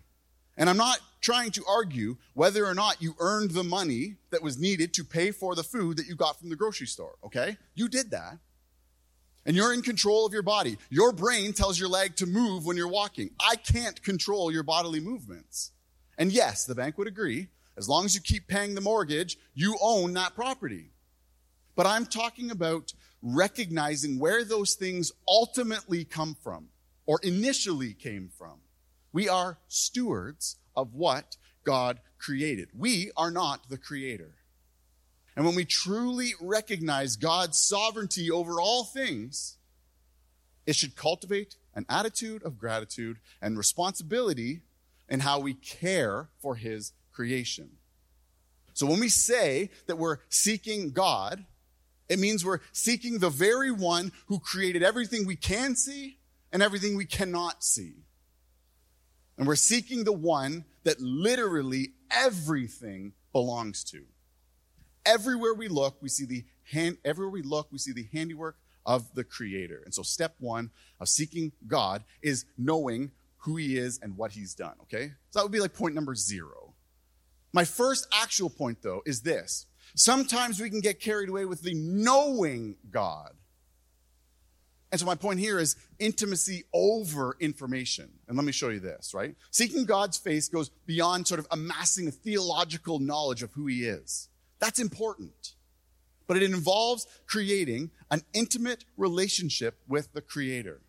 And 0.58 0.68
I'm 0.68 0.76
not 0.76 0.98
trying 1.20 1.52
to 1.52 1.64
argue 1.66 2.16
whether 2.34 2.66
or 2.66 2.74
not 2.74 3.00
you 3.00 3.14
earned 3.20 3.52
the 3.52 3.62
money 3.62 4.16
that 4.30 4.42
was 4.42 4.58
needed 4.58 4.92
to 4.94 5.04
pay 5.04 5.30
for 5.30 5.54
the 5.54 5.62
food 5.62 5.96
that 5.96 6.06
you 6.06 6.16
got 6.16 6.38
from 6.38 6.50
the 6.50 6.56
grocery 6.56 6.88
store, 6.88 7.14
okay? 7.24 7.56
You 7.76 7.88
did 7.88 8.10
that. 8.10 8.38
And 9.46 9.56
you're 9.56 9.72
in 9.72 9.82
control 9.82 10.26
of 10.26 10.32
your 10.32 10.42
body. 10.42 10.76
Your 10.90 11.12
brain 11.12 11.52
tells 11.52 11.78
your 11.78 11.88
leg 11.88 12.16
to 12.16 12.26
move 12.26 12.66
when 12.66 12.76
you're 12.76 12.88
walking. 12.88 13.30
I 13.40 13.54
can't 13.54 14.02
control 14.02 14.50
your 14.52 14.64
bodily 14.64 15.00
movements. 15.00 15.70
And 16.18 16.32
yes, 16.32 16.64
the 16.64 16.74
bank 16.74 16.98
would 16.98 17.08
agree. 17.08 17.46
As 17.76 17.88
long 17.88 18.04
as 18.04 18.16
you 18.16 18.20
keep 18.20 18.48
paying 18.48 18.74
the 18.74 18.80
mortgage, 18.80 19.38
you 19.54 19.78
own 19.80 20.12
that 20.14 20.34
property. 20.34 20.90
But 21.76 21.86
I'm 21.86 22.04
talking 22.04 22.50
about 22.50 22.92
recognizing 23.22 24.18
where 24.18 24.44
those 24.44 24.74
things 24.74 25.12
ultimately 25.28 26.04
come 26.04 26.36
from 26.42 26.68
or 27.06 27.20
initially 27.22 27.94
came 27.94 28.28
from. 28.36 28.58
We 29.18 29.28
are 29.28 29.58
stewards 29.66 30.58
of 30.76 30.94
what 30.94 31.38
God 31.64 31.98
created. 32.18 32.68
We 32.72 33.10
are 33.16 33.32
not 33.32 33.68
the 33.68 33.76
creator. 33.76 34.36
And 35.34 35.44
when 35.44 35.56
we 35.56 35.64
truly 35.64 36.34
recognize 36.40 37.16
God's 37.16 37.58
sovereignty 37.58 38.30
over 38.30 38.60
all 38.60 38.84
things, 38.84 39.56
it 40.66 40.76
should 40.76 40.94
cultivate 40.94 41.56
an 41.74 41.84
attitude 41.88 42.44
of 42.44 42.58
gratitude 42.60 43.16
and 43.42 43.58
responsibility 43.58 44.60
in 45.08 45.18
how 45.18 45.40
we 45.40 45.54
care 45.54 46.28
for 46.38 46.54
His 46.54 46.92
creation. 47.10 47.70
So 48.72 48.86
when 48.86 49.00
we 49.00 49.08
say 49.08 49.70
that 49.88 49.98
we're 49.98 50.18
seeking 50.28 50.92
God, 50.92 51.44
it 52.08 52.20
means 52.20 52.44
we're 52.44 52.60
seeking 52.70 53.18
the 53.18 53.30
very 53.30 53.72
one 53.72 54.12
who 54.26 54.38
created 54.38 54.84
everything 54.84 55.26
we 55.26 55.34
can 55.34 55.74
see 55.74 56.18
and 56.52 56.62
everything 56.62 56.96
we 56.96 57.04
cannot 57.04 57.64
see. 57.64 58.04
And 59.38 59.46
we're 59.46 59.56
seeking 59.56 60.04
the 60.04 60.12
one 60.12 60.64
that 60.82 61.00
literally 61.00 61.92
everything 62.10 63.12
belongs 63.32 63.84
to. 63.84 64.02
Everywhere 65.06 65.54
we 65.54 65.68
look, 65.68 65.96
we 66.02 66.08
see 66.08 66.26
the 66.26 66.44
hand, 66.64 66.98
everywhere 67.04 67.30
we 67.30 67.42
look, 67.42 67.68
we 67.70 67.78
see 67.78 67.92
the 67.92 68.08
handiwork 68.12 68.56
of 68.84 69.14
the 69.14 69.24
Creator. 69.24 69.82
And 69.84 69.94
so, 69.94 70.02
step 70.02 70.34
one 70.40 70.70
of 71.00 71.08
seeking 71.08 71.52
God 71.66 72.04
is 72.20 72.46
knowing 72.58 73.12
who 73.38 73.56
He 73.56 73.78
is 73.78 74.00
and 74.02 74.16
what 74.16 74.32
He's 74.32 74.54
done, 74.54 74.74
okay? 74.82 75.12
So, 75.30 75.38
that 75.38 75.44
would 75.44 75.52
be 75.52 75.60
like 75.60 75.72
point 75.72 75.94
number 75.94 76.14
zero. 76.14 76.74
My 77.52 77.64
first 77.64 78.06
actual 78.12 78.50
point, 78.50 78.82
though, 78.82 79.02
is 79.06 79.22
this. 79.22 79.66
Sometimes 79.94 80.60
we 80.60 80.68
can 80.68 80.80
get 80.80 81.00
carried 81.00 81.28
away 81.28 81.44
with 81.44 81.62
the 81.62 81.74
knowing 81.74 82.76
God. 82.90 83.32
And 84.90 84.98
so 84.98 85.06
my 85.06 85.14
point 85.14 85.38
here 85.38 85.58
is 85.58 85.76
intimacy 85.98 86.64
over 86.72 87.36
information. 87.40 88.10
And 88.26 88.36
let 88.36 88.46
me 88.46 88.52
show 88.52 88.70
you 88.70 88.80
this, 88.80 89.12
right? 89.12 89.34
Seeking 89.50 89.84
God's 89.84 90.16
face 90.16 90.48
goes 90.48 90.70
beyond 90.86 91.26
sort 91.26 91.40
of 91.40 91.46
amassing 91.50 92.08
a 92.08 92.10
theological 92.10 92.98
knowledge 92.98 93.42
of 93.42 93.52
who 93.52 93.66
he 93.66 93.84
is. 93.84 94.28
That's 94.60 94.78
important. 94.78 95.54
But 96.26 96.38
it 96.38 96.42
involves 96.42 97.06
creating 97.26 97.90
an 98.10 98.22
intimate 98.32 98.84
relationship 98.96 99.78
with 99.86 100.12
the 100.14 100.22
creator. 100.22 100.80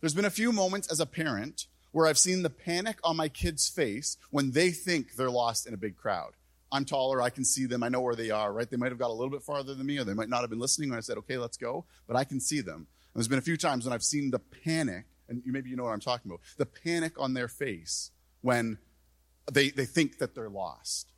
There's 0.00 0.14
been 0.14 0.24
a 0.24 0.30
few 0.30 0.52
moments 0.52 0.90
as 0.90 1.00
a 1.00 1.06
parent 1.06 1.66
where 1.92 2.06
I've 2.06 2.18
seen 2.18 2.42
the 2.42 2.50
panic 2.50 2.98
on 3.04 3.16
my 3.16 3.28
kid's 3.28 3.68
face 3.68 4.16
when 4.30 4.52
they 4.52 4.70
think 4.70 5.16
they're 5.16 5.30
lost 5.30 5.66
in 5.66 5.74
a 5.74 5.78
big 5.78 5.96
crowd. 5.96 6.32
I'm 6.72 6.84
taller, 6.84 7.22
I 7.22 7.30
can 7.30 7.44
see 7.44 7.66
them, 7.66 7.82
I 7.82 7.88
know 7.88 8.00
where 8.00 8.16
they 8.16 8.30
are, 8.30 8.52
right? 8.52 8.68
They 8.68 8.76
might 8.76 8.90
have 8.90 8.98
got 8.98 9.10
a 9.10 9.12
little 9.12 9.30
bit 9.30 9.42
farther 9.42 9.74
than 9.74 9.86
me, 9.86 9.98
or 9.98 10.04
they 10.04 10.14
might 10.14 10.28
not 10.28 10.40
have 10.40 10.50
been 10.50 10.58
listening 10.58 10.90
when 10.90 10.98
I 10.98 11.00
said, 11.00 11.18
okay, 11.18 11.38
let's 11.38 11.56
go, 11.56 11.84
but 12.06 12.16
I 12.16 12.24
can 12.24 12.40
see 12.40 12.60
them. 12.60 12.76
And 12.76 12.86
there's 13.14 13.28
been 13.28 13.38
a 13.38 13.42
few 13.42 13.56
times 13.56 13.84
when 13.84 13.92
I've 13.92 14.02
seen 14.02 14.30
the 14.30 14.40
panic, 14.40 15.06
and 15.28 15.42
maybe 15.46 15.70
you 15.70 15.76
know 15.76 15.84
what 15.84 15.92
I'm 15.92 16.00
talking 16.00 16.30
about, 16.30 16.40
the 16.56 16.66
panic 16.66 17.20
on 17.20 17.34
their 17.34 17.48
face 17.48 18.10
when 18.40 18.78
they, 19.50 19.70
they 19.70 19.84
think 19.84 20.18
that 20.18 20.34
they're 20.34 20.48
lost. 20.48 21.12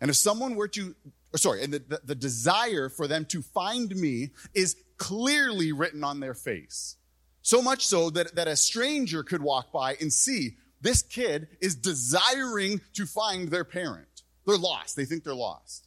And 0.00 0.10
if 0.10 0.16
someone 0.16 0.54
were 0.54 0.68
to, 0.68 0.94
sorry, 1.36 1.64
and 1.64 1.72
the, 1.72 1.78
the, 1.78 2.00
the 2.04 2.14
desire 2.14 2.88
for 2.88 3.06
them 3.06 3.24
to 3.26 3.40
find 3.40 3.94
me 3.96 4.30
is 4.52 4.76
clearly 4.98 5.72
written 5.72 6.04
on 6.04 6.20
their 6.20 6.34
face. 6.34 6.96
So 7.42 7.62
much 7.62 7.86
so 7.86 8.10
that, 8.10 8.34
that 8.36 8.48
a 8.48 8.56
stranger 8.56 9.22
could 9.22 9.42
walk 9.42 9.72
by 9.72 9.94
and 10.00 10.12
see 10.12 10.56
this 10.80 11.02
kid 11.02 11.48
is 11.60 11.74
desiring 11.74 12.80
to 12.92 13.06
find 13.06 13.48
their 13.48 13.64
parent. 13.64 14.13
They're 14.46 14.56
lost. 14.56 14.96
They 14.96 15.04
think 15.04 15.24
they're 15.24 15.34
lost. 15.34 15.86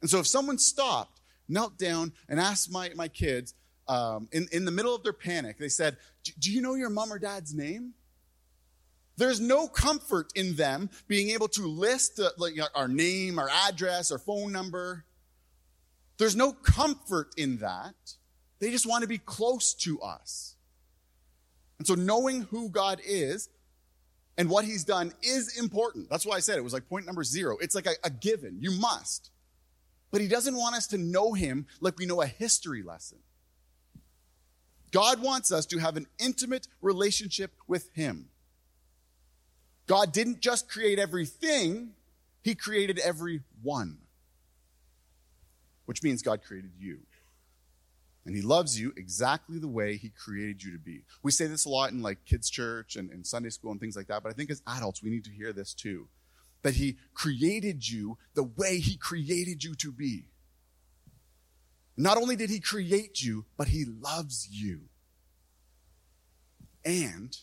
And 0.00 0.08
so 0.08 0.20
if 0.20 0.26
someone 0.26 0.58
stopped, 0.58 1.20
knelt 1.48 1.78
down, 1.78 2.12
and 2.28 2.40
asked 2.40 2.70
my, 2.70 2.90
my 2.94 3.08
kids 3.08 3.54
um, 3.88 4.28
in, 4.32 4.48
in 4.52 4.64
the 4.64 4.70
middle 4.70 4.94
of 4.94 5.02
their 5.02 5.12
panic, 5.12 5.58
they 5.58 5.68
said, 5.68 5.96
Do 6.38 6.52
you 6.52 6.60
know 6.60 6.74
your 6.74 6.90
mom 6.90 7.12
or 7.12 7.18
dad's 7.18 7.54
name? 7.54 7.94
There's 9.16 9.40
no 9.40 9.66
comfort 9.66 10.30
in 10.36 10.54
them 10.54 10.90
being 11.08 11.30
able 11.30 11.48
to 11.48 11.66
list 11.66 12.20
uh, 12.20 12.30
like 12.38 12.54
our 12.74 12.86
name, 12.86 13.38
our 13.38 13.48
address, 13.66 14.12
our 14.12 14.18
phone 14.18 14.52
number. 14.52 15.04
There's 16.18 16.36
no 16.36 16.52
comfort 16.52 17.30
in 17.36 17.58
that. 17.58 17.94
They 18.60 18.70
just 18.70 18.86
want 18.86 19.02
to 19.02 19.08
be 19.08 19.18
close 19.18 19.74
to 19.74 20.00
us. 20.00 20.54
And 21.78 21.86
so 21.86 21.94
knowing 21.94 22.42
who 22.42 22.68
God 22.68 23.00
is 23.04 23.48
and 24.38 24.48
what 24.48 24.64
he's 24.64 24.84
done 24.84 25.12
is 25.20 25.58
important. 25.58 26.08
That's 26.08 26.24
why 26.24 26.36
I 26.36 26.40
said 26.40 26.58
it 26.58 26.64
was 26.64 26.72
like 26.72 26.88
point 26.88 27.04
number 27.04 27.24
zero. 27.24 27.58
It's 27.60 27.74
like 27.74 27.86
a, 27.86 27.94
a 28.04 28.10
given. 28.10 28.58
You 28.60 28.70
must. 28.70 29.30
But 30.12 30.20
he 30.20 30.28
doesn't 30.28 30.56
want 30.56 30.76
us 30.76 30.86
to 30.88 30.98
know 30.98 31.34
him 31.34 31.66
like 31.80 31.98
we 31.98 32.06
know 32.06 32.22
a 32.22 32.26
history 32.26 32.82
lesson. 32.82 33.18
God 34.92 35.20
wants 35.20 35.52
us 35.52 35.66
to 35.66 35.78
have 35.78 35.96
an 35.96 36.06
intimate 36.18 36.68
relationship 36.80 37.50
with 37.66 37.90
him. 37.94 38.28
God 39.86 40.12
didn't 40.12 40.40
just 40.40 40.70
create 40.70 40.98
everything, 40.98 41.90
he 42.42 42.54
created 42.54 42.98
every 43.00 43.42
one. 43.62 43.98
Which 45.86 46.02
means 46.02 46.22
God 46.22 46.42
created 46.42 46.70
you. 46.78 47.00
And 48.28 48.36
he 48.36 48.42
loves 48.42 48.78
you 48.78 48.92
exactly 48.94 49.58
the 49.58 49.68
way 49.68 49.96
he 49.96 50.10
created 50.10 50.62
you 50.62 50.70
to 50.72 50.78
be. 50.78 51.04
We 51.22 51.30
say 51.30 51.46
this 51.46 51.64
a 51.64 51.70
lot 51.70 51.92
in 51.92 52.02
like 52.02 52.26
kids' 52.26 52.50
church 52.50 52.94
and, 52.94 53.10
and 53.10 53.26
Sunday 53.26 53.48
school 53.48 53.70
and 53.70 53.80
things 53.80 53.96
like 53.96 54.08
that, 54.08 54.22
but 54.22 54.28
I 54.28 54.32
think 54.34 54.50
as 54.50 54.60
adults, 54.66 55.02
we 55.02 55.08
need 55.08 55.24
to 55.24 55.30
hear 55.30 55.50
this 55.50 55.72
too. 55.72 56.08
That 56.60 56.74
he 56.74 56.98
created 57.14 57.88
you 57.88 58.18
the 58.34 58.42
way 58.42 58.80
he 58.80 58.98
created 58.98 59.64
you 59.64 59.74
to 59.76 59.90
be. 59.90 60.24
Not 61.96 62.18
only 62.18 62.36
did 62.36 62.50
he 62.50 62.60
create 62.60 63.22
you, 63.22 63.46
but 63.56 63.68
he 63.68 63.86
loves 63.86 64.46
you. 64.50 64.82
And 66.84 67.34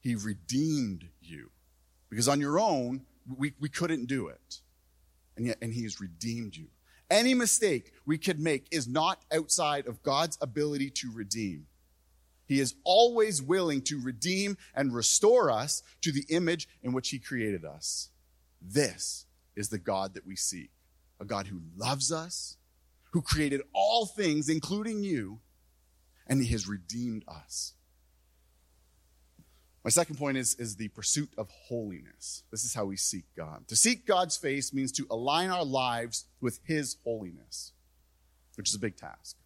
he 0.00 0.16
redeemed 0.16 1.04
you. 1.20 1.50
Because 2.10 2.26
on 2.26 2.40
your 2.40 2.58
own, 2.58 3.02
we, 3.38 3.54
we 3.60 3.68
couldn't 3.68 4.06
do 4.06 4.26
it. 4.26 4.58
And 5.36 5.46
yet, 5.46 5.58
and 5.62 5.72
he 5.72 5.84
has 5.84 6.00
redeemed 6.00 6.56
you. 6.56 6.66
Any 7.12 7.34
mistake 7.34 7.92
we 8.06 8.16
could 8.16 8.40
make 8.40 8.68
is 8.70 8.88
not 8.88 9.22
outside 9.30 9.86
of 9.86 10.02
God's 10.02 10.38
ability 10.40 10.88
to 10.92 11.12
redeem. 11.12 11.66
He 12.46 12.58
is 12.58 12.74
always 12.84 13.42
willing 13.42 13.82
to 13.82 14.00
redeem 14.00 14.56
and 14.74 14.94
restore 14.94 15.50
us 15.50 15.82
to 16.00 16.10
the 16.10 16.24
image 16.30 16.68
in 16.82 16.94
which 16.94 17.10
He 17.10 17.18
created 17.18 17.66
us. 17.66 18.08
This 18.62 19.26
is 19.54 19.68
the 19.68 19.78
God 19.78 20.14
that 20.14 20.26
we 20.26 20.36
seek 20.36 20.70
a 21.20 21.26
God 21.26 21.48
who 21.48 21.60
loves 21.76 22.10
us, 22.10 22.56
who 23.10 23.20
created 23.20 23.60
all 23.74 24.06
things, 24.06 24.48
including 24.48 25.04
you, 25.04 25.38
and 26.26 26.42
He 26.42 26.50
has 26.52 26.66
redeemed 26.66 27.24
us. 27.28 27.74
My 29.84 29.90
second 29.90 30.16
point 30.16 30.36
is, 30.36 30.54
is 30.54 30.76
the 30.76 30.88
pursuit 30.88 31.30
of 31.36 31.50
holiness. 31.50 32.44
This 32.50 32.64
is 32.64 32.74
how 32.74 32.84
we 32.84 32.96
seek 32.96 33.24
God. 33.36 33.66
To 33.68 33.76
seek 33.76 34.06
God's 34.06 34.36
face 34.36 34.72
means 34.72 34.92
to 34.92 35.06
align 35.10 35.50
our 35.50 35.64
lives 35.64 36.26
with 36.40 36.60
His 36.64 36.96
holiness, 37.04 37.72
which 38.56 38.68
is 38.68 38.76
a 38.76 38.78
big 38.78 38.96
task. 38.96 39.36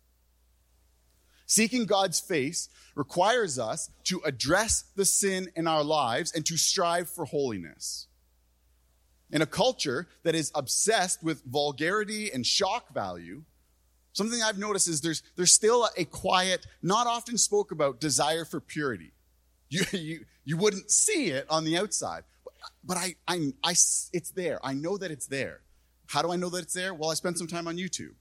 Seeking 1.46 1.86
God's 1.86 2.20
face 2.20 2.68
requires 2.94 3.58
us 3.58 3.88
to 4.04 4.20
address 4.24 4.84
the 4.94 5.04
sin 5.04 5.48
in 5.54 5.66
our 5.66 5.84
lives 5.84 6.32
and 6.32 6.44
to 6.46 6.56
strive 6.56 7.08
for 7.08 7.24
holiness. 7.24 8.08
In 9.30 9.42
a 9.42 9.46
culture 9.46 10.06
that 10.22 10.34
is 10.34 10.52
obsessed 10.54 11.22
with 11.22 11.44
vulgarity 11.44 12.30
and 12.32 12.44
shock 12.44 12.92
value, 12.92 13.42
something 14.12 14.42
I've 14.42 14.58
noticed 14.58 14.88
is 14.88 15.00
there's, 15.00 15.22
there's 15.36 15.52
still 15.52 15.88
a 15.96 16.04
quiet, 16.04 16.66
not 16.82 17.06
often 17.06 17.38
spoke 17.38 17.70
about 17.70 18.00
desire 18.00 18.44
for 18.44 18.60
purity. 18.60 19.12
You, 19.68 19.84
you, 19.98 20.24
you 20.44 20.56
wouldn't 20.56 20.90
see 20.90 21.30
it 21.30 21.46
on 21.48 21.64
the 21.64 21.76
outside. 21.76 22.24
But, 22.84 22.96
I, 22.96 23.14
I, 23.26 23.52
I, 23.62 23.70
it's 23.70 24.30
there. 24.34 24.58
I 24.64 24.74
know 24.74 24.96
that 24.96 25.10
it's 25.10 25.26
there. 25.26 25.60
How 26.06 26.22
do 26.22 26.30
I 26.30 26.36
know 26.36 26.48
that 26.50 26.62
it's 26.62 26.74
there? 26.74 26.94
Well, 26.94 27.10
I 27.10 27.14
spent 27.14 27.38
some 27.38 27.46
time 27.46 27.66
on 27.66 27.76
YouTube. 27.76 28.14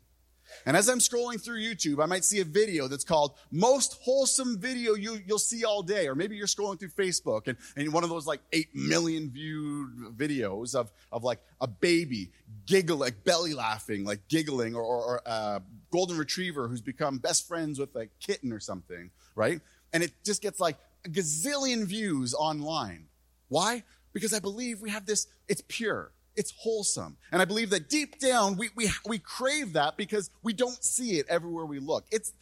And 0.66 0.76
as 0.78 0.88
I'm 0.90 1.00
scrolling 1.00 1.44
through 1.44 1.60
YouTube, 1.60 2.02
I 2.02 2.06
might 2.06 2.24
see 2.24 2.40
a 2.40 2.46
video 2.46 2.88
that's 2.88 3.04
called 3.04 3.34
most 3.52 4.00
wholesome 4.02 4.60
video 4.60 4.94
you, 4.94 5.20
you'll 5.26 5.40
see 5.40 5.66
all 5.66 5.82
day. 5.82 6.08
Or 6.08 6.16
maybe 6.16 6.36
you're 6.36 6.48
scrolling 6.48 6.80
through 6.80 6.90
Facebook 6.90 7.48
and, 7.48 7.58
and 7.76 7.92
one 7.94 8.04
of 8.04 8.10
those 8.10 8.28
like 8.28 8.42
8 8.54 8.70
million 8.74 9.30
viewed 9.30 10.18
videos 10.18 10.76
of, 10.76 10.92
of 11.12 11.24
like 11.24 11.40
a 11.62 11.68
baby 11.68 12.32
giggling, 12.66 13.00
like 13.00 13.24
belly 13.24 13.54
laughing, 13.54 14.06
like 14.06 14.28
giggling, 14.28 14.76
or, 14.76 14.84
or, 14.84 15.04
or 15.04 15.22
a 15.26 15.62
golden 15.92 16.18
retriever 16.18 16.68
who's 16.68 16.82
become 16.82 17.18
best 17.18 17.48
friends 17.48 17.80
with 17.80 17.96
a 17.96 18.08
kitten 18.20 18.52
or 18.52 18.60
something, 18.60 19.12
right? 19.36 19.62
And 19.94 20.04
it 20.04 20.12
just 20.24 20.42
gets 20.42 20.60
like 20.60 20.78
a 21.06 21.10
gazillion 21.10 21.86
views 21.86 22.34
online. 22.34 23.06
Why? 23.48 23.84
Because 24.14 24.34
I 24.34 24.40
believe 24.40 24.82
we 24.82 24.90
have 24.90 25.06
this, 25.06 25.28
it's 25.48 25.64
pure, 25.68 26.12
it's 26.36 26.52
wholesome. 26.58 27.18
And 27.32 27.42
I 27.42 27.46
believe 27.46 27.70
that 27.70 27.90
deep 27.90 28.20
down 28.20 28.58
we, 28.58 28.70
we, 28.76 28.90
we 29.06 29.20
crave 29.20 29.74
that 29.74 29.98
because 29.98 30.30
we 30.44 30.54
don't 30.54 30.84
see 30.84 31.20
it 31.20 31.28
everywhere 31.30 31.66
we 31.66 31.80
look. 31.80 32.06
It's, 32.12 32.34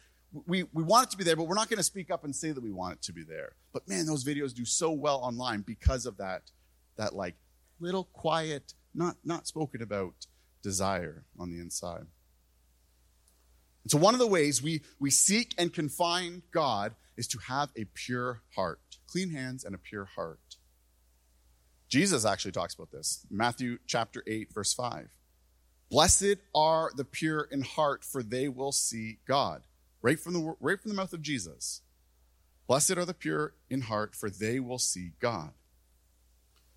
we, 0.46 0.64
we 0.72 0.82
want 0.82 1.08
it 1.08 1.10
to 1.12 1.16
be 1.16 1.24
there, 1.24 1.36
but 1.36 1.44
we're 1.44 1.54
not 1.54 1.68
going 1.68 1.78
to 1.78 1.84
speak 1.84 2.10
up 2.10 2.24
and 2.24 2.34
say 2.34 2.50
that 2.50 2.62
we 2.62 2.72
want 2.72 2.94
it 2.94 3.02
to 3.02 3.12
be 3.12 3.22
there. 3.22 3.52
But 3.72 3.86
man, 3.88 4.06
those 4.06 4.24
videos 4.24 4.54
do 4.54 4.64
so 4.64 4.90
well 4.90 5.18
online 5.18 5.60
because 5.60 6.06
of 6.06 6.16
that, 6.16 6.50
that 6.96 7.14
like 7.14 7.36
little 7.80 8.04
quiet, 8.12 8.74
not, 8.94 9.16
not 9.24 9.46
spoken 9.46 9.82
about 9.82 10.26
desire 10.62 11.24
on 11.38 11.50
the 11.50 11.60
inside. 11.60 12.06
And 13.84 13.90
so 13.90 13.98
one 13.98 14.14
of 14.14 14.20
the 14.20 14.26
ways 14.26 14.62
we, 14.62 14.80
we 14.98 15.10
seek 15.10 15.54
and 15.58 15.72
can 15.72 15.88
find 15.88 16.42
God 16.50 16.94
is 17.16 17.28
to 17.28 17.38
have 17.38 17.70
a 17.76 17.84
pure 17.94 18.42
heart, 18.56 18.80
clean 19.06 19.30
hands 19.30 19.64
and 19.64 19.74
a 19.74 19.78
pure 19.78 20.06
heart. 20.06 20.56
Jesus 21.88 22.24
actually 22.24 22.52
talks 22.52 22.74
about 22.74 22.90
this. 22.90 23.24
Matthew 23.30 23.78
chapter 23.86 24.24
8, 24.26 24.52
verse 24.52 24.72
5. 24.72 25.08
Blessed 25.90 26.36
are 26.54 26.90
the 26.96 27.04
pure 27.04 27.42
in 27.52 27.62
heart, 27.62 28.04
for 28.04 28.22
they 28.22 28.48
will 28.48 28.72
see 28.72 29.18
God. 29.26 29.62
Right 30.02 30.18
from 30.18 30.32
the, 30.32 30.56
right 30.60 30.80
from 30.80 30.90
the 30.90 30.96
mouth 30.96 31.12
of 31.12 31.22
Jesus. 31.22 31.82
Blessed 32.66 32.92
are 32.92 33.04
the 33.04 33.14
pure 33.14 33.54
in 33.68 33.82
heart, 33.82 34.16
for 34.16 34.30
they 34.30 34.58
will 34.58 34.78
see 34.78 35.12
God. 35.20 35.52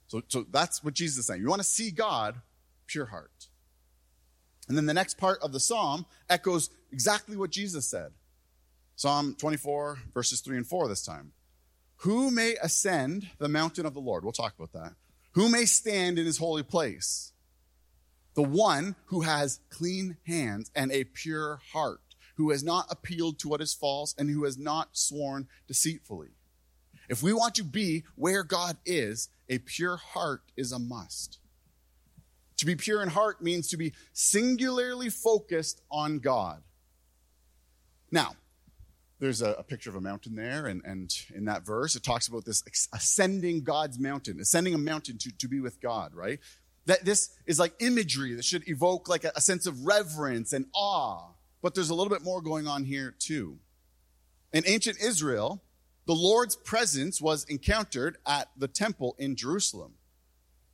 So, 0.07 0.21
so 0.27 0.45
that's 0.51 0.83
what 0.83 0.93
Jesus 0.93 1.17
is 1.17 1.25
saying. 1.27 1.41
You 1.41 1.47
want 1.47 1.61
to 1.61 1.67
see 1.67 1.89
God, 1.89 2.35
pure 2.85 3.07
heart. 3.07 3.47
And 4.67 4.77
then 4.77 4.85
the 4.85 4.93
next 4.93 5.17
part 5.17 5.39
of 5.41 5.53
the 5.53 5.59
psalm 5.59 6.05
echoes 6.29 6.69
exactly 6.91 7.37
what 7.37 7.51
Jesus 7.51 7.87
said. 7.87 8.11
Psalm 8.95 9.35
24, 9.37 9.99
verses 10.13 10.41
3 10.41 10.57
and 10.57 10.67
4 10.67 10.87
this 10.87 11.05
time. 11.05 11.31
Who 11.97 12.31
may 12.31 12.55
ascend 12.61 13.29
the 13.37 13.47
mountain 13.49 13.85
of 13.85 13.93
the 13.93 13.99
Lord? 13.99 14.23
We'll 14.23 14.33
talk 14.33 14.53
about 14.57 14.73
that. 14.73 14.93
Who 15.31 15.49
may 15.49 15.65
stand 15.65 16.17
in 16.17 16.25
his 16.25 16.37
holy 16.37 16.63
place? 16.63 17.31
The 18.35 18.43
one 18.43 18.95
who 19.05 19.21
has 19.21 19.59
clean 19.69 20.17
hands 20.25 20.71
and 20.75 20.91
a 20.91 21.05
pure 21.05 21.59
heart, 21.73 22.01
who 22.35 22.51
has 22.51 22.63
not 22.63 22.85
appealed 22.89 23.39
to 23.39 23.49
what 23.49 23.61
is 23.61 23.73
false, 23.73 24.13
and 24.17 24.29
who 24.29 24.43
has 24.45 24.57
not 24.57 24.89
sworn 24.97 25.47
deceitfully. 25.67 26.29
If 27.09 27.23
we 27.23 27.33
want 27.33 27.55
to 27.55 27.63
be 27.63 28.03
where 28.15 28.43
God 28.43 28.77
is, 28.85 29.29
a 29.49 29.59
pure 29.59 29.97
heart 29.97 30.41
is 30.55 30.71
a 30.71 30.79
must. 30.79 31.39
To 32.57 32.65
be 32.65 32.75
pure 32.75 33.01
in 33.01 33.09
heart 33.09 33.41
means 33.41 33.67
to 33.69 33.77
be 33.77 33.93
singularly 34.13 35.09
focused 35.09 35.81
on 35.91 36.19
God. 36.19 36.63
Now, 38.11 38.35
there's 39.19 39.41
a, 39.41 39.51
a, 39.53 39.63
picture 39.63 39.89
of 39.89 39.95
a 39.95 40.01
mountain 40.01 40.35
there, 40.35 40.67
and, 40.67 40.81
and 40.85 41.13
in 41.33 41.45
that 41.45 41.65
verse, 41.65 41.95
it 41.95 42.03
talks 42.03 42.27
about 42.27 42.45
this 42.45 42.63
ascending 42.93 43.63
God's 43.63 43.99
mountain, 43.99 44.39
ascending 44.39 44.75
a 44.75 44.77
mountain 44.77 45.17
to, 45.19 45.31
to 45.37 45.47
be 45.47 45.59
with 45.59 45.81
God, 45.81 46.13
right? 46.13 46.39
That 46.85 47.03
this 47.03 47.31
is 47.45 47.59
like 47.59 47.73
imagery 47.79 48.35
that 48.35 48.45
should 48.45 48.67
evoke 48.67 49.09
like 49.09 49.23
a, 49.23 49.31
a 49.35 49.41
sense 49.41 49.65
of 49.65 49.85
reverence 49.85 50.53
and 50.53 50.67
awe. 50.73 51.31
But 51.61 51.73
there's 51.73 51.89
a 51.89 51.95
little 51.95 52.13
bit 52.13 52.23
more 52.23 52.41
going 52.41 52.67
on 52.67 52.83
here, 52.83 53.15
too. 53.17 53.57
In 54.53 54.63
ancient 54.67 55.01
Israel, 55.01 55.63
the 56.05 56.13
Lord's 56.13 56.55
presence 56.55 57.19
was 57.19 57.43
encountered 57.45 58.17
at 58.25 58.49
the 58.55 58.67
temple 58.67 59.15
in 59.17 59.35
Jerusalem. 59.35 59.95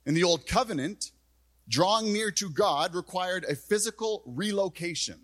In 0.05 0.13
the 0.13 0.23
Old 0.23 0.45
Covenant, 0.45 1.11
drawing 1.67 2.11
near 2.11 2.29
to 2.31 2.49
God 2.49 2.93
required 2.93 3.45
a 3.45 3.55
physical 3.55 4.21
relocation. 4.25 5.21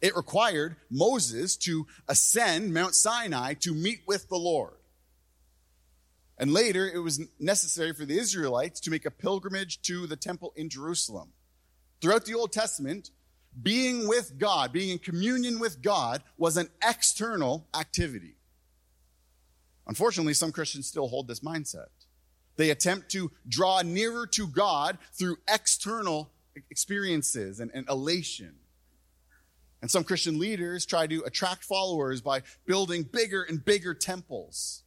It 0.00 0.16
required 0.16 0.76
Moses 0.90 1.56
to 1.58 1.86
ascend 2.08 2.72
Mount 2.72 2.94
Sinai 2.94 3.54
to 3.54 3.74
meet 3.74 4.00
with 4.06 4.28
the 4.28 4.36
Lord. 4.36 4.74
And 6.38 6.52
later, 6.52 6.88
it 6.88 6.98
was 6.98 7.20
necessary 7.40 7.92
for 7.92 8.04
the 8.04 8.18
Israelites 8.18 8.78
to 8.80 8.90
make 8.90 9.04
a 9.04 9.10
pilgrimage 9.10 9.82
to 9.82 10.06
the 10.06 10.16
temple 10.16 10.52
in 10.54 10.68
Jerusalem. 10.68 11.32
Throughout 12.00 12.26
the 12.26 12.34
Old 12.34 12.52
Testament, 12.52 13.10
being 13.60 14.06
with 14.06 14.38
God, 14.38 14.72
being 14.72 14.90
in 14.90 14.98
communion 15.00 15.58
with 15.58 15.82
God, 15.82 16.22
was 16.36 16.56
an 16.56 16.68
external 16.86 17.66
activity. 17.74 18.36
Unfortunately, 19.88 20.34
some 20.34 20.52
Christians 20.52 20.86
still 20.86 21.08
hold 21.08 21.26
this 21.26 21.40
mindset. 21.40 21.88
They 22.56 22.70
attempt 22.70 23.10
to 23.12 23.32
draw 23.48 23.82
nearer 23.82 24.26
to 24.28 24.46
God 24.46 24.98
through 25.14 25.38
external 25.48 26.30
experiences 26.70 27.58
and, 27.58 27.70
and 27.74 27.88
elation. 27.88 28.54
And 29.80 29.90
some 29.90 30.04
Christian 30.04 30.38
leaders 30.38 30.84
try 30.84 31.06
to 31.06 31.22
attract 31.22 31.64
followers 31.64 32.20
by 32.20 32.42
building 32.66 33.04
bigger 33.04 33.42
and 33.42 33.64
bigger 33.64 33.94
temples. 33.94 34.82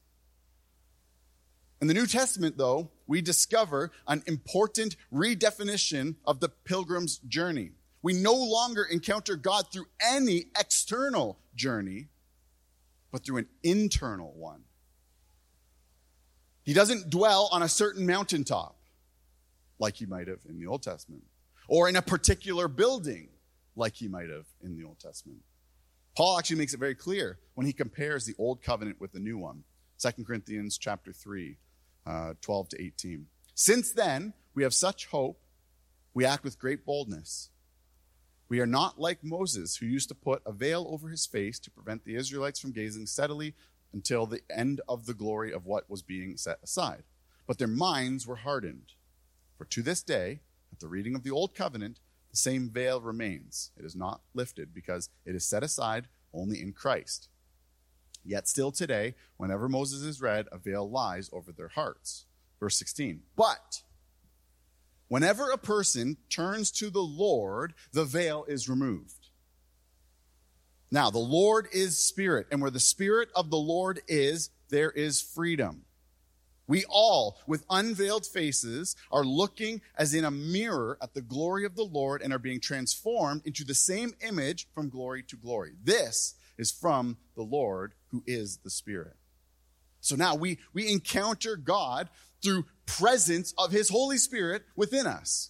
In 1.80 1.88
the 1.88 1.94
New 1.94 2.06
Testament, 2.06 2.58
though, 2.58 2.92
we 3.08 3.22
discover 3.22 3.92
an 4.08 4.22
important 4.28 4.96
redefinition 5.12 6.16
of 6.26 6.40
the 6.40 6.50
pilgrim's 6.50 7.18
journey. 7.20 7.72
We 8.04 8.14
no 8.14 8.34
longer 8.34 8.84
encounter 8.84 9.36
God 9.36 9.66
through 9.72 9.88
any 10.00 10.46
external 10.60 11.40
journey, 11.56 12.10
but 13.12 13.26
through 13.26 13.38
an 13.38 13.48
internal 13.64 14.32
one. 14.34 14.64
He 16.64 16.74
doesn't 16.74 17.10
dwell 17.10 17.50
on 17.52 17.64
a 17.64 17.70
certain 17.70 18.06
mountaintop, 18.06 18.78
like 19.80 19.96
he 19.96 20.06
might 20.06 20.28
have 20.28 20.40
in 20.48 20.60
the 20.60 20.68
Old 20.68 20.84
Testament, 20.84 21.24
or 21.68 21.90
in 21.90 21.96
a 21.96 22.02
particular 22.02 22.68
building, 22.68 23.30
like 23.82 23.96
he 23.96 24.08
might 24.08 24.30
have 24.30 24.46
in 24.64 24.78
the 24.78 24.86
Old 24.86 25.00
Testament. 25.00 25.42
Paul 26.16 26.38
actually 26.38 26.58
makes 26.58 26.74
it 26.74 26.80
very 26.80 26.96
clear 26.96 27.40
when 27.56 27.66
he 27.66 27.74
compares 27.74 28.26
the 28.26 28.36
old 28.38 28.62
covenant 28.62 29.02
with 29.02 29.12
the 29.12 29.20
new 29.20 29.38
one. 29.38 29.64
2 30.00 30.24
Corinthians 30.24 30.78
chapter 30.78 31.12
3, 31.12 31.58
uh, 32.06 32.34
12 32.42 32.70
to 32.70 32.82
18. 32.82 33.26
Since 33.56 33.92
then, 33.94 34.34
we 34.54 34.64
have 34.64 34.74
such 34.74 35.08
hope, 35.08 35.42
we 36.14 36.26
act 36.26 36.44
with 36.44 36.60
great 36.60 36.86
boldness. 36.86 37.50
We 38.50 38.60
are 38.60 38.68
not 38.68 39.00
like 39.00 39.24
Moses, 39.24 39.78
who 39.78 39.86
used 39.86 40.10
to 40.10 40.16
put 40.16 40.44
a 40.46 40.52
veil 40.52 40.86
over 40.90 41.10
his 41.10 41.26
face 41.26 41.58
to 41.60 41.72
prevent 41.72 42.06
the 42.06 42.16
Israelites 42.16 42.60
from 42.60 42.74
gazing 42.74 43.08
steadily 43.08 43.56
until 43.94 44.26
the 44.26 44.42
end 44.56 44.82
of 44.88 45.06
the 45.06 45.14
glory 45.14 45.52
of 45.54 45.66
what 45.66 45.90
was 45.90 46.02
being 46.02 46.38
set 46.38 46.60
aside. 46.62 47.04
But 47.48 47.58
their 47.58 47.68
minds 47.68 48.28
were 48.28 48.38
hardened. 48.38 48.94
For 49.58 49.66
to 49.66 49.82
this 49.82 50.04
day, 50.04 50.42
at 50.72 50.80
the 50.80 50.88
reading 50.88 51.16
of 51.16 51.24
the 51.24 51.32
Old 51.32 51.56
Covenant, 51.56 52.00
the 52.32 52.38
same 52.38 52.70
veil 52.70 53.02
remains. 53.02 53.72
It 53.78 53.86
is 53.86 53.96
not 53.96 54.22
lifted 54.34 54.74
because 54.74 55.10
it 55.26 55.36
is 55.36 55.46
set 55.46 55.64
aside 55.64 56.08
only 56.34 56.62
in 56.62 56.72
Christ. 56.74 57.28
Yet 58.24 58.48
still 58.48 58.72
today, 58.72 59.16
whenever 59.38 59.68
Moses 59.68 60.02
is 60.02 60.22
read, 60.22 60.48
a 60.52 60.58
veil 60.58 60.90
lies 60.90 61.30
over 61.34 61.52
their 61.52 61.70
hearts. 61.70 62.26
Verse 62.60 62.78
16. 62.78 63.22
But 63.36 63.82
whenever 65.08 65.50
a 65.52 65.58
person 65.58 66.18
turns 66.30 66.72
to 66.72 66.90
the 66.90 67.02
Lord, 67.02 67.74
the 67.92 68.06
veil 68.06 68.46
is 68.48 68.70
removed. 68.70 69.30
Now, 70.92 71.10
the 71.10 71.20
Lord 71.20 71.68
is 71.72 71.98
spirit, 71.98 72.48
and 72.52 72.62
where 72.62 72.70
the 72.70 72.80
spirit 72.80 73.30
of 73.34 73.50
the 73.50 73.58
Lord 73.58 74.02
is, 74.08 74.50
there 74.70 74.92
is 74.92 75.22
freedom. 75.22 75.86
We 76.72 76.86
all, 76.88 77.38
with 77.48 77.66
unveiled 77.70 78.26
faces, 78.26 78.96
are 79.12 79.26
looking 79.26 79.82
as 79.98 80.14
in 80.14 80.24
a 80.24 80.32
mirror 80.32 80.98
at 81.02 81.14
the 81.14 81.22
glory 81.22 81.66
of 81.66 81.76
the 81.76 81.84
Lord 81.84 82.22
and 82.22 82.32
are 82.32 82.40
being 82.40 82.62
transformed 82.62 83.42
into 83.44 83.66
the 83.66 83.76
same 83.76 84.14
image 84.26 84.70
from 84.74 84.88
glory 84.88 85.22
to 85.24 85.36
glory. 85.36 85.74
This 85.84 86.36
is 86.58 86.72
from 86.72 87.18
the 87.36 87.42
Lord 87.42 87.94
who 88.12 88.24
is 88.26 88.60
the 88.64 88.70
Spirit. 88.70 89.18
So 90.00 90.16
now 90.16 90.36
we, 90.36 90.60
we 90.72 90.90
encounter 90.90 91.58
God 91.58 92.10
through 92.42 92.68
presence 92.86 93.54
of 93.58 93.74
his 93.74 93.90
Holy 93.90 94.18
Spirit 94.18 94.64
within 94.78 95.08
us. 95.08 95.50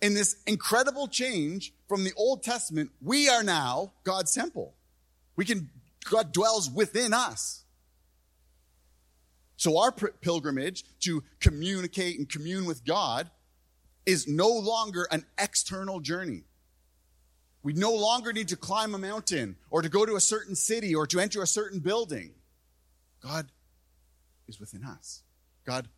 In 0.00 0.14
this 0.14 0.36
incredible 0.46 1.08
change 1.08 1.74
from 1.88 2.04
the 2.04 2.12
Old 2.16 2.44
Testament, 2.44 2.92
we 3.02 3.28
are 3.28 3.42
now 3.42 3.94
God's 4.04 4.32
temple. 4.32 4.76
We 5.34 5.44
can, 5.44 5.70
God 6.08 6.30
dwells 6.30 6.70
within 6.70 7.12
us. 7.12 7.64
So 9.58 9.78
our 9.78 9.90
pilgrimage 9.90 10.84
to 11.00 11.24
communicate 11.40 12.16
and 12.16 12.28
commune 12.28 12.64
with 12.64 12.84
God 12.84 13.28
is 14.06 14.28
no 14.28 14.48
longer 14.48 15.08
an 15.10 15.26
external 15.36 15.98
journey. 15.98 16.44
We 17.64 17.72
no 17.72 17.92
longer 17.92 18.32
need 18.32 18.48
to 18.48 18.56
climb 18.56 18.94
a 18.94 18.98
mountain 18.98 19.56
or 19.68 19.82
to 19.82 19.88
go 19.88 20.06
to 20.06 20.14
a 20.14 20.20
certain 20.20 20.54
city 20.54 20.94
or 20.94 21.08
to 21.08 21.18
enter 21.18 21.42
a 21.42 21.46
certain 21.46 21.80
building. 21.80 22.30
God 23.20 23.48
is 24.46 24.60
within 24.60 24.84
us. 24.84 25.24
God, 25.66 25.88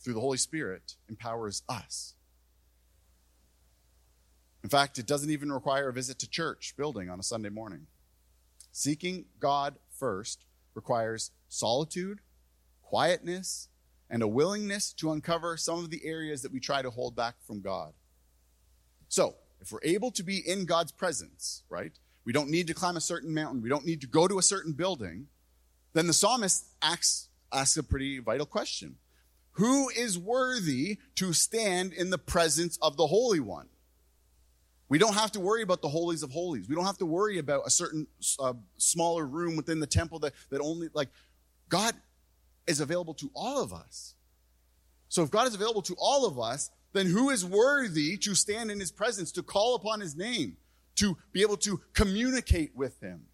through 0.00 0.14
the 0.14 0.20
Holy 0.20 0.36
Spirit, 0.36 0.96
empowers 1.08 1.62
us. 1.68 2.14
In 4.64 4.68
fact, 4.68 4.98
it 4.98 5.06
doesn't 5.06 5.30
even 5.30 5.52
require 5.52 5.90
a 5.90 5.92
visit 5.92 6.18
to 6.18 6.28
church 6.28 6.74
building 6.76 7.08
on 7.08 7.20
a 7.20 7.22
Sunday 7.22 7.50
morning. 7.50 7.86
Seeking 8.72 9.26
God 9.38 9.76
first 9.96 10.44
requires 10.74 11.30
solitude 11.48 12.18
quietness, 12.94 13.66
and 14.08 14.22
a 14.22 14.28
willingness 14.28 14.92
to 14.92 15.10
uncover 15.10 15.56
some 15.56 15.80
of 15.80 15.90
the 15.90 16.00
areas 16.04 16.42
that 16.42 16.52
we 16.52 16.60
try 16.60 16.80
to 16.80 16.90
hold 16.90 17.16
back 17.16 17.34
from 17.44 17.60
God. 17.60 17.92
So, 19.08 19.34
if 19.60 19.72
we're 19.72 19.80
able 19.82 20.12
to 20.12 20.22
be 20.22 20.48
in 20.48 20.64
God's 20.64 20.92
presence, 20.92 21.64
right? 21.68 21.90
We 22.24 22.32
don't 22.32 22.50
need 22.50 22.68
to 22.68 22.74
climb 22.74 22.96
a 22.96 23.00
certain 23.00 23.34
mountain, 23.34 23.62
we 23.62 23.68
don't 23.68 23.84
need 23.84 24.00
to 24.02 24.06
go 24.06 24.28
to 24.28 24.38
a 24.38 24.42
certain 24.42 24.74
building, 24.74 25.26
then 25.92 26.06
the 26.06 26.12
psalmist 26.12 26.66
asks, 26.82 27.30
asks 27.52 27.76
a 27.76 27.82
pretty 27.82 28.20
vital 28.20 28.46
question. 28.46 28.94
Who 29.54 29.88
is 29.88 30.16
worthy 30.16 30.98
to 31.16 31.32
stand 31.32 31.92
in 31.94 32.10
the 32.10 32.18
presence 32.18 32.78
of 32.80 32.96
the 32.96 33.08
Holy 33.08 33.40
One? 33.40 33.70
We 34.88 34.98
don't 34.98 35.14
have 35.14 35.32
to 35.32 35.40
worry 35.40 35.62
about 35.62 35.82
the 35.82 35.88
holies 35.88 36.22
of 36.22 36.30
holies. 36.30 36.68
We 36.68 36.76
don't 36.76 36.86
have 36.86 36.98
to 36.98 37.06
worry 37.06 37.38
about 37.38 37.66
a 37.66 37.70
certain 37.70 38.06
uh, 38.38 38.52
smaller 38.76 39.26
room 39.26 39.56
within 39.56 39.80
the 39.80 39.88
temple 39.88 40.20
that, 40.20 40.32
that 40.50 40.60
only, 40.60 40.90
like, 40.94 41.08
God 41.68 41.94
is 42.66 42.80
available 42.80 43.14
to 43.14 43.30
all 43.34 43.62
of 43.62 43.72
us. 43.72 44.14
So 45.08 45.22
if 45.22 45.30
God 45.30 45.46
is 45.46 45.54
available 45.54 45.82
to 45.82 45.96
all 45.98 46.26
of 46.26 46.38
us, 46.38 46.70
then 46.92 47.06
who 47.06 47.30
is 47.30 47.44
worthy 47.44 48.16
to 48.18 48.34
stand 48.34 48.70
in 48.70 48.80
his 48.80 48.90
presence, 48.90 49.32
to 49.32 49.42
call 49.42 49.74
upon 49.74 50.00
his 50.00 50.16
name, 50.16 50.56
to 50.96 51.16
be 51.32 51.42
able 51.42 51.56
to 51.58 51.80
communicate 51.92 52.74
with 52.74 53.00
him? 53.00 53.26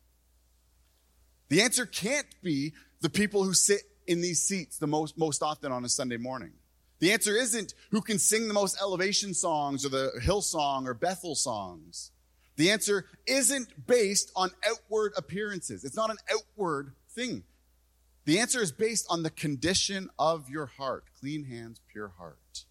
The 1.49 1.63
answer 1.63 1.85
can't 1.87 2.27
be 2.43 2.73
the 3.01 3.11
people 3.11 3.45
who 3.45 3.55
sit 3.55 3.83
in 4.07 4.21
these 4.21 4.43
seats 4.43 4.79
the 4.79 4.87
most, 4.87 5.19
most 5.19 5.43
often 5.43 5.73
on 5.73 5.85
a 5.85 5.89
Sunday 5.89 6.17
morning. 6.17 6.53
The 7.01 7.13
answer 7.13 7.35
isn't 7.35 7.75
who 7.91 8.03
can 8.03 8.19
sing 8.19 8.47
the 8.47 8.55
most 8.55 8.81
elevation 8.81 9.35
songs 9.35 9.85
or 9.85 9.89
the 9.89 10.13
Hillsong 10.23 10.87
or 10.87 10.95
Bethel 10.95 11.35
songs. 11.35 12.13
The 12.57 12.71
answer 12.71 13.07
isn't 13.27 13.87
based 13.87 14.31
on 14.37 14.51
outward 14.69 15.15
appearances. 15.17 15.83
It's 15.85 15.97
not 15.97 16.11
an 16.11 16.19
outward 16.31 16.93
thing. 17.11 17.43
The 18.25 18.39
answer 18.39 18.61
is 18.61 18.73
based 18.73 19.07
on 19.09 19.23
the 19.23 19.31
condition 19.31 20.11
of 20.19 20.51
your 20.51 20.67
heart 20.67 21.05
clean 21.19 21.45
hands, 21.45 21.81
pure 21.91 22.13
heart. 22.19 22.65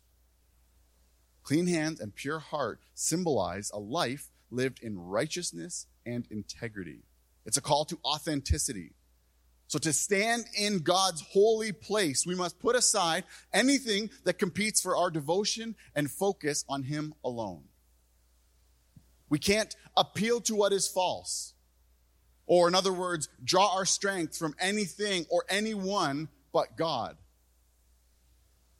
Clean 1.43 1.67
hands 1.67 1.99
and 1.99 2.13
pure 2.13 2.39
heart 2.39 2.79
symbolize 2.93 3.71
a 3.73 3.79
life 3.79 4.29
lived 4.51 4.81
in 4.83 4.99
righteousness 4.99 5.87
and 6.05 6.27
integrity. 6.29 7.03
It's 7.45 7.57
a 7.57 7.61
call 7.61 7.85
to 7.85 7.99
authenticity. 8.05 8.93
So, 9.67 9.77
to 9.79 9.93
stand 9.93 10.45
in 10.57 10.79
God's 10.79 11.21
holy 11.21 11.71
place, 11.71 12.25
we 12.25 12.33
must 12.33 12.59
put 12.59 12.75
aside 12.75 13.23
anything 13.53 14.09
that 14.23 14.39
competes 14.39 14.81
for 14.81 14.97
our 14.97 15.11
devotion 15.11 15.75
and 15.95 16.09
focus 16.09 16.65
on 16.67 16.83
Him 16.83 17.13
alone. 17.23 17.65
We 19.29 19.37
can't 19.37 19.75
appeal 19.95 20.41
to 20.41 20.55
what 20.55 20.73
is 20.73 20.87
false. 20.87 21.53
Or, 22.49 22.67
in 22.67 22.73
other 22.73 22.91
words, 22.91 23.29
draw 23.43 23.75
our 23.75 23.85
strength 23.85 24.35
from 24.35 24.55
anything 24.59 25.27
or 25.29 25.45
anyone 25.49 26.29
but 26.51 26.75
God. 26.75 27.15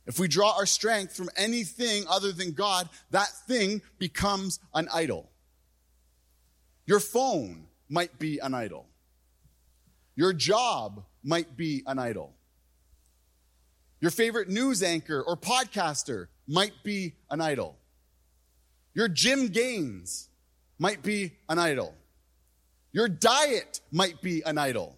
If 0.08 0.18
we 0.18 0.28
draw 0.28 0.58
our 0.58 0.66
strength 0.66 1.16
from 1.16 1.30
anything 1.38 2.06
other 2.10 2.32
than 2.32 2.54
God, 2.54 2.90
that 3.12 3.30
thing 3.48 3.84
becomes 4.00 4.60
an 4.74 4.88
idol. 4.92 5.30
Your 6.88 7.00
phone 7.00 7.68
might 7.88 8.18
be 8.18 8.40
an 8.40 8.56
idol. 8.56 8.88
Your 10.16 10.34
job 10.34 11.06
might 11.24 11.56
be 11.56 11.84
an 11.86 12.00
idol. 12.00 12.34
Your 14.02 14.10
favorite 14.10 14.50
news 14.50 14.82
anchor 14.82 15.22
or 15.22 15.38
podcaster 15.38 16.26
might 16.48 16.74
be 16.84 17.14
an 17.30 17.40
idol. 17.40 17.78
Your 18.96 19.08
gym 19.08 19.50
gains 19.50 20.30
might 20.80 21.04
be 21.04 21.34
an 21.48 21.60
idol. 21.60 21.94
Your 22.91 23.08
diet 23.08 23.82
might 23.91 24.21
be 24.21 24.41
an 24.45 24.58
idol. 24.58 24.97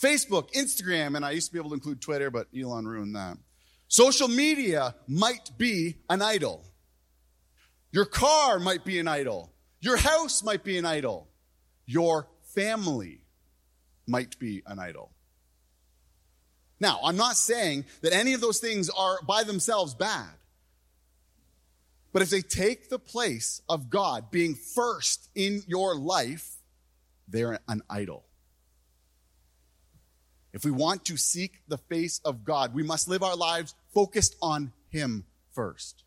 Facebook, 0.00 0.52
Instagram, 0.52 1.16
and 1.16 1.24
I 1.24 1.32
used 1.32 1.48
to 1.48 1.52
be 1.52 1.58
able 1.58 1.70
to 1.70 1.74
include 1.74 2.00
Twitter, 2.00 2.30
but 2.30 2.48
Elon 2.56 2.86
ruined 2.86 3.14
that. 3.16 3.38
Social 3.88 4.28
media 4.28 4.94
might 5.06 5.50
be 5.56 5.96
an 6.10 6.20
idol. 6.22 6.64
Your 7.92 8.04
car 8.04 8.58
might 8.58 8.84
be 8.84 8.98
an 8.98 9.06
idol. 9.06 9.52
Your 9.80 9.96
house 9.96 10.42
might 10.42 10.64
be 10.64 10.78
an 10.78 10.84
idol. 10.84 11.28
Your 11.86 12.28
family 12.54 13.20
might 14.06 14.38
be 14.38 14.62
an 14.66 14.78
idol. 14.78 15.12
Now, 16.80 16.98
I'm 17.04 17.16
not 17.16 17.36
saying 17.36 17.84
that 18.02 18.12
any 18.12 18.34
of 18.34 18.40
those 18.40 18.58
things 18.58 18.90
are 18.90 19.18
by 19.26 19.44
themselves 19.44 19.94
bad. 19.94 20.30
But 22.12 22.22
if 22.22 22.30
they 22.30 22.42
take 22.42 22.88
the 22.88 22.98
place 22.98 23.62
of 23.68 23.90
God 23.90 24.30
being 24.30 24.54
first 24.54 25.28
in 25.34 25.62
your 25.66 25.96
life, 25.96 26.53
they're 27.28 27.58
an 27.68 27.82
idol. 27.88 28.24
If 30.52 30.64
we 30.64 30.70
want 30.70 31.04
to 31.06 31.16
seek 31.16 31.62
the 31.66 31.78
face 31.78 32.20
of 32.24 32.44
God, 32.44 32.74
we 32.74 32.82
must 32.82 33.08
live 33.08 33.22
our 33.22 33.36
lives 33.36 33.74
focused 33.92 34.36
on 34.40 34.72
Him 34.88 35.24
first 35.52 36.04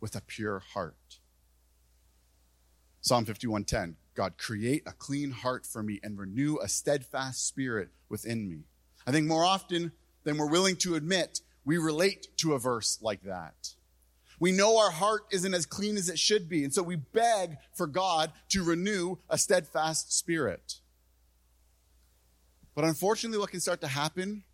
with 0.00 0.14
a 0.14 0.20
pure 0.20 0.60
heart. 0.60 1.18
Psalm 3.00 3.24
51:10 3.24 3.96
God 4.14 4.38
create 4.38 4.82
a 4.86 4.92
clean 4.92 5.30
heart 5.30 5.66
for 5.66 5.82
me 5.82 6.00
and 6.02 6.18
renew 6.18 6.58
a 6.58 6.68
steadfast 6.68 7.46
spirit 7.46 7.90
within 8.08 8.48
me. 8.48 8.64
I 9.06 9.12
think 9.12 9.26
more 9.26 9.44
often 9.44 9.92
than 10.24 10.38
we're 10.38 10.50
willing 10.50 10.76
to 10.76 10.94
admit, 10.94 11.40
we 11.64 11.78
relate 11.78 12.28
to 12.38 12.54
a 12.54 12.58
verse 12.58 12.98
like 13.02 13.22
that. 13.22 13.75
We 14.38 14.52
know 14.52 14.78
our 14.78 14.90
heart 14.90 15.22
isn't 15.30 15.54
as 15.54 15.64
clean 15.64 15.96
as 15.96 16.08
it 16.08 16.18
should 16.18 16.48
be, 16.48 16.62
and 16.62 16.72
so 16.72 16.82
we 16.82 16.96
beg 16.96 17.56
for 17.72 17.86
God 17.86 18.32
to 18.50 18.62
renew 18.62 19.16
a 19.30 19.38
steadfast 19.38 20.16
spirit. 20.16 20.80
But 22.74 22.84
unfortunately, 22.84 23.38
what 23.38 23.50
can 23.50 23.60
start 23.60 23.80
to 23.80 23.88
happen, 23.88 24.44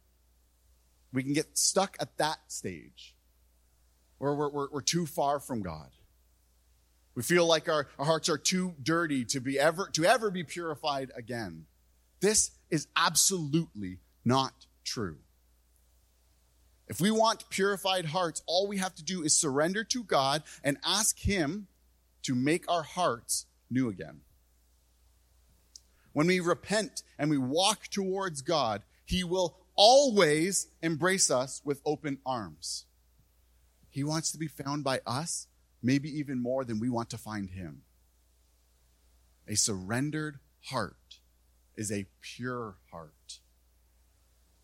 we 1.13 1.25
can 1.25 1.33
get 1.33 1.59
stuck 1.59 1.97
at 1.99 2.17
that 2.19 2.39
stage 2.47 3.17
where 4.19 4.35
we're, 4.35 4.49
we're, 4.49 4.69
we're 4.71 4.81
too 4.81 5.05
far 5.05 5.41
from 5.41 5.63
God. 5.63 5.91
We 7.17 7.25
feel 7.25 7.45
like 7.45 7.69
our, 7.69 7.89
our 7.99 8.07
hearts 8.07 8.29
are 8.29 8.39
too 8.39 8.75
dirty 8.81 9.25
to 9.27 9.41
be 9.41 9.59
ever 9.59 9.89
to 9.93 10.05
ever 10.05 10.31
be 10.31 10.45
purified 10.45 11.11
again. 11.17 11.67
This 12.21 12.53
is 12.71 12.87
absolutely 12.97 13.99
not 14.25 14.67
true. 14.85 15.19
If 16.93 17.01
we 17.01 17.11
want 17.11 17.49
purified 17.49 18.05
hearts, 18.05 18.43
all 18.45 18.69
we 18.69 18.77
have 18.77 18.95
to 18.97 19.03
do 19.03 19.23
is 19.23 19.35
surrender 19.35 19.83
to 19.83 20.05
God 20.05 20.43
and 20.63 20.77
ask 20.85 21.19
Him 21.19 21.69
to 22.25 22.35
make 22.35 22.71
our 22.71 22.83
hearts 22.83 23.47
new 23.71 23.89
again. 23.89 24.21
When 26.13 26.27
we 26.27 26.39
repent 26.39 27.03
and 27.19 27.31
we 27.31 27.39
walk 27.39 27.89
towards 27.89 28.43
God, 28.43 28.83
He 29.07 29.25
will 29.25 29.57
always 29.75 30.67
embrace 30.83 31.31
us 31.31 31.63
with 31.65 31.81
open 31.87 32.19
arms. 32.27 32.85
He 33.89 34.05
wants 34.05 34.31
to 34.33 34.39
be 34.39 34.47
found 34.47 34.85
by 34.85 35.01
us, 35.07 35.47
maybe 35.83 36.11
even 36.11 36.43
more 36.43 36.63
than 36.63 36.79
we 36.79 36.91
want 36.91 37.09
to 37.09 37.17
find 37.17 37.49
Him. 37.49 37.85
A 39.49 39.55
surrendered 39.55 40.41
heart 40.65 41.21
is 41.75 41.91
a 41.91 42.05
pure 42.21 42.77
heart. 42.91 43.39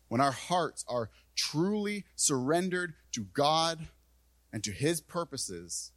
When 0.09 0.21
our 0.21 0.31
hearts 0.31 0.85
are 0.87 1.09
truly 1.39 2.03
surrendered 2.15 2.93
to 3.13 3.21
God 3.21 3.87
and 4.51 4.61
to 4.63 4.71
His 4.71 4.99
purposes, 4.99 5.91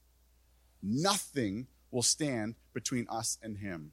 nothing 0.82 1.66
will 1.90 2.02
stand 2.02 2.54
between 2.72 3.06
us 3.10 3.38
and 3.42 3.58
Him. 3.58 3.92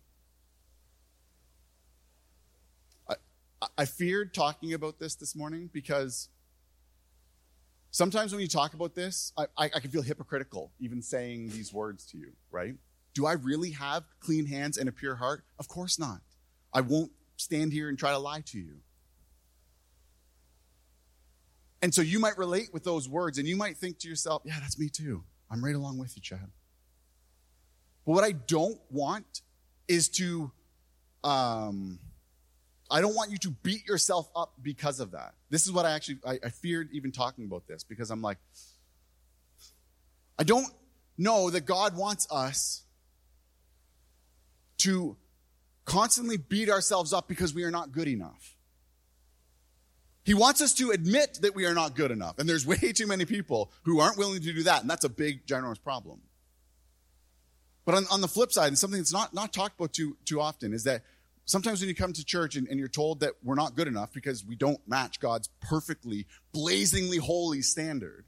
I, 3.09 3.15
I 3.79 3.85
feared 3.85 4.33
talking 4.33 4.73
about 4.73 4.99
this 4.99 5.15
this 5.15 5.35
morning 5.35 5.71
because 5.73 6.29
sometimes 7.89 8.31
when 8.31 8.41
you 8.41 8.47
talk 8.47 8.75
about 8.75 8.93
this, 8.93 9.33
I, 9.35 9.45
I, 9.57 9.65
I 9.65 9.79
can 9.79 9.89
feel 9.89 10.03
hypocritical 10.03 10.71
even 10.79 11.01
saying 11.01 11.49
these 11.49 11.73
words 11.73 12.05
to 12.11 12.17
you, 12.17 12.33
right? 12.51 12.75
Do 13.15 13.25
I 13.25 13.33
really 13.33 13.71
have 13.71 14.03
clean 14.19 14.45
hands 14.45 14.77
and 14.77 14.87
a 14.87 14.91
pure 14.91 15.15
heart? 15.15 15.43
Of 15.57 15.67
course 15.67 15.97
not. 15.97 16.21
I 16.71 16.81
won't 16.81 17.11
stand 17.37 17.73
here 17.73 17.89
and 17.89 17.97
try 17.97 18.11
to 18.11 18.19
lie 18.19 18.41
to 18.45 18.59
you. 18.59 18.75
And 21.81 21.93
so 21.93 22.01
you 22.01 22.19
might 22.19 22.37
relate 22.37 22.69
with 22.73 22.83
those 22.83 23.07
words 23.07 23.37
and 23.37 23.47
you 23.47 23.55
might 23.55 23.77
think 23.77 23.99
to 23.99 24.09
yourself, 24.09 24.41
yeah, 24.45 24.59
that's 24.59 24.77
me 24.77 24.89
too. 24.89 25.23
I'm 25.49 25.63
right 25.63 25.75
along 25.75 25.97
with 25.97 26.15
you, 26.15 26.21
Chad. 26.21 26.51
But 28.05 28.11
what 28.13 28.23
I 28.23 28.31
don't 28.31 28.79
want 28.89 29.41
is 29.87 30.09
to, 30.09 30.51
um, 31.23 31.99
I 32.91 33.01
don't 33.01 33.15
want 33.15 33.31
you 33.31 33.37
to 33.39 33.51
beat 33.51 33.87
yourself 33.87 34.29
up 34.35 34.53
because 34.61 34.99
of 34.99 35.11
that. 35.11 35.35
This 35.49 35.65
is 35.65 35.71
what 35.71 35.85
I 35.85 35.91
actually, 35.91 36.19
I, 36.25 36.39
I 36.43 36.49
feared 36.49 36.89
even 36.91 37.11
talking 37.11 37.45
about 37.45 37.67
this 37.67 37.83
because 37.83 38.11
I'm 38.11 38.21
like, 38.21 38.37
I 40.37 40.43
don't 40.43 40.67
know 41.17 41.49
that 41.49 41.65
God 41.65 41.95
wants 41.95 42.27
us 42.31 42.83
to 44.79 45.17
constantly 45.85 46.37
beat 46.37 46.69
ourselves 46.69 47.13
up 47.13 47.27
because 47.27 47.53
we 47.53 47.63
are 47.63 47.71
not 47.71 47.91
good 47.91 48.07
enough. 48.07 48.55
He 50.29 50.35
wants 50.35 50.61
us 50.61 50.75
to 50.75 50.91
admit 50.91 51.39
that 51.41 51.55
we 51.55 51.65
are 51.65 51.73
not 51.73 51.95
good 51.95 52.11
enough. 52.11 52.37
And 52.37 52.47
there's 52.47 52.63
way 52.67 52.77
too 52.77 53.07
many 53.07 53.25
people 53.25 53.71
who 53.81 53.99
aren't 53.99 54.15
willing 54.15 54.39
to 54.39 54.53
do 54.53 54.61
that. 54.61 54.81
And 54.81 54.87
that's 54.87 55.03
a 55.03 55.09
big, 55.09 55.47
ginormous 55.47 55.81
problem. 55.81 56.21
But 57.83 57.95
on, 57.95 58.05
on 58.11 58.21
the 58.21 58.27
flip 58.27 58.51
side, 58.51 58.67
and 58.67 58.77
something 58.77 58.99
that's 58.99 59.11
not, 59.11 59.33
not 59.33 59.51
talked 59.51 59.79
about 59.79 59.91
too, 59.91 60.17
too 60.25 60.39
often, 60.39 60.71
is 60.71 60.83
that 60.83 61.01
sometimes 61.45 61.79
when 61.79 61.89
you 61.89 61.95
come 61.95 62.13
to 62.13 62.23
church 62.23 62.55
and, 62.55 62.67
and 62.67 62.77
you're 62.77 62.87
told 62.87 63.21
that 63.21 63.33
we're 63.43 63.55
not 63.55 63.73
good 63.73 63.87
enough 63.87 64.13
because 64.13 64.45
we 64.45 64.55
don't 64.55 64.79
match 64.87 65.19
God's 65.19 65.49
perfectly, 65.61 66.27
blazingly 66.51 67.17
holy 67.17 67.63
standard, 67.63 68.25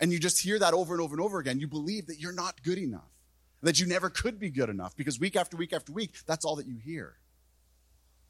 and 0.00 0.14
you 0.14 0.18
just 0.18 0.40
hear 0.40 0.58
that 0.58 0.72
over 0.72 0.94
and 0.94 1.02
over 1.02 1.12
and 1.12 1.20
over 1.20 1.40
again, 1.40 1.60
you 1.60 1.68
believe 1.68 2.06
that 2.06 2.18
you're 2.20 2.32
not 2.32 2.62
good 2.62 2.78
enough, 2.78 3.12
that 3.60 3.78
you 3.78 3.86
never 3.86 4.08
could 4.08 4.40
be 4.40 4.48
good 4.48 4.70
enough 4.70 4.96
because 4.96 5.20
week 5.20 5.36
after 5.36 5.58
week 5.58 5.74
after 5.74 5.92
week, 5.92 6.14
that's 6.24 6.46
all 6.46 6.56
that 6.56 6.66
you 6.66 6.78
hear. 6.78 7.16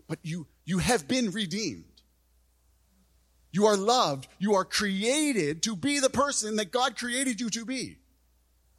But 0.09 0.19
you, 0.25 0.49
you 0.65 0.79
have 0.79 1.07
been 1.07 1.31
redeemed. 1.31 1.94
You 3.55 3.67
are 3.67 3.77
loved. 3.77 4.27
You 4.41 4.55
are 4.55 4.65
created 4.65 5.63
to 5.63 5.77
be 5.77 6.01
the 6.01 6.11
person 6.11 6.57
that 6.57 6.73
God 6.73 6.97
created 6.97 7.41
you 7.41 7.51
to 7.51 7.65
be. 7.65 7.99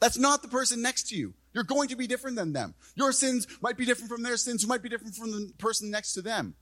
That's 0.02 0.18
not 0.18 0.42
the 0.42 0.50
person 0.50 0.82
next 0.82 1.08
to 1.10 1.16
you. 1.16 1.34
You're 1.54 1.64
going 1.64 1.88
to 1.88 1.96
be 1.96 2.08
different 2.08 2.36
than 2.36 2.52
them. 2.52 2.76
Your 2.94 3.14
sins 3.14 3.48
might 3.62 3.78
be 3.78 3.86
different 3.86 4.12
from 4.12 4.22
their 4.22 4.36
sins, 4.36 4.64
who 4.64 4.68
might 4.68 4.84
be 4.84 4.90
different 4.90 5.16
from 5.16 5.32
the 5.32 5.54
person 5.58 5.90
next 5.90 6.12
to 6.16 6.22
them. 6.22 6.56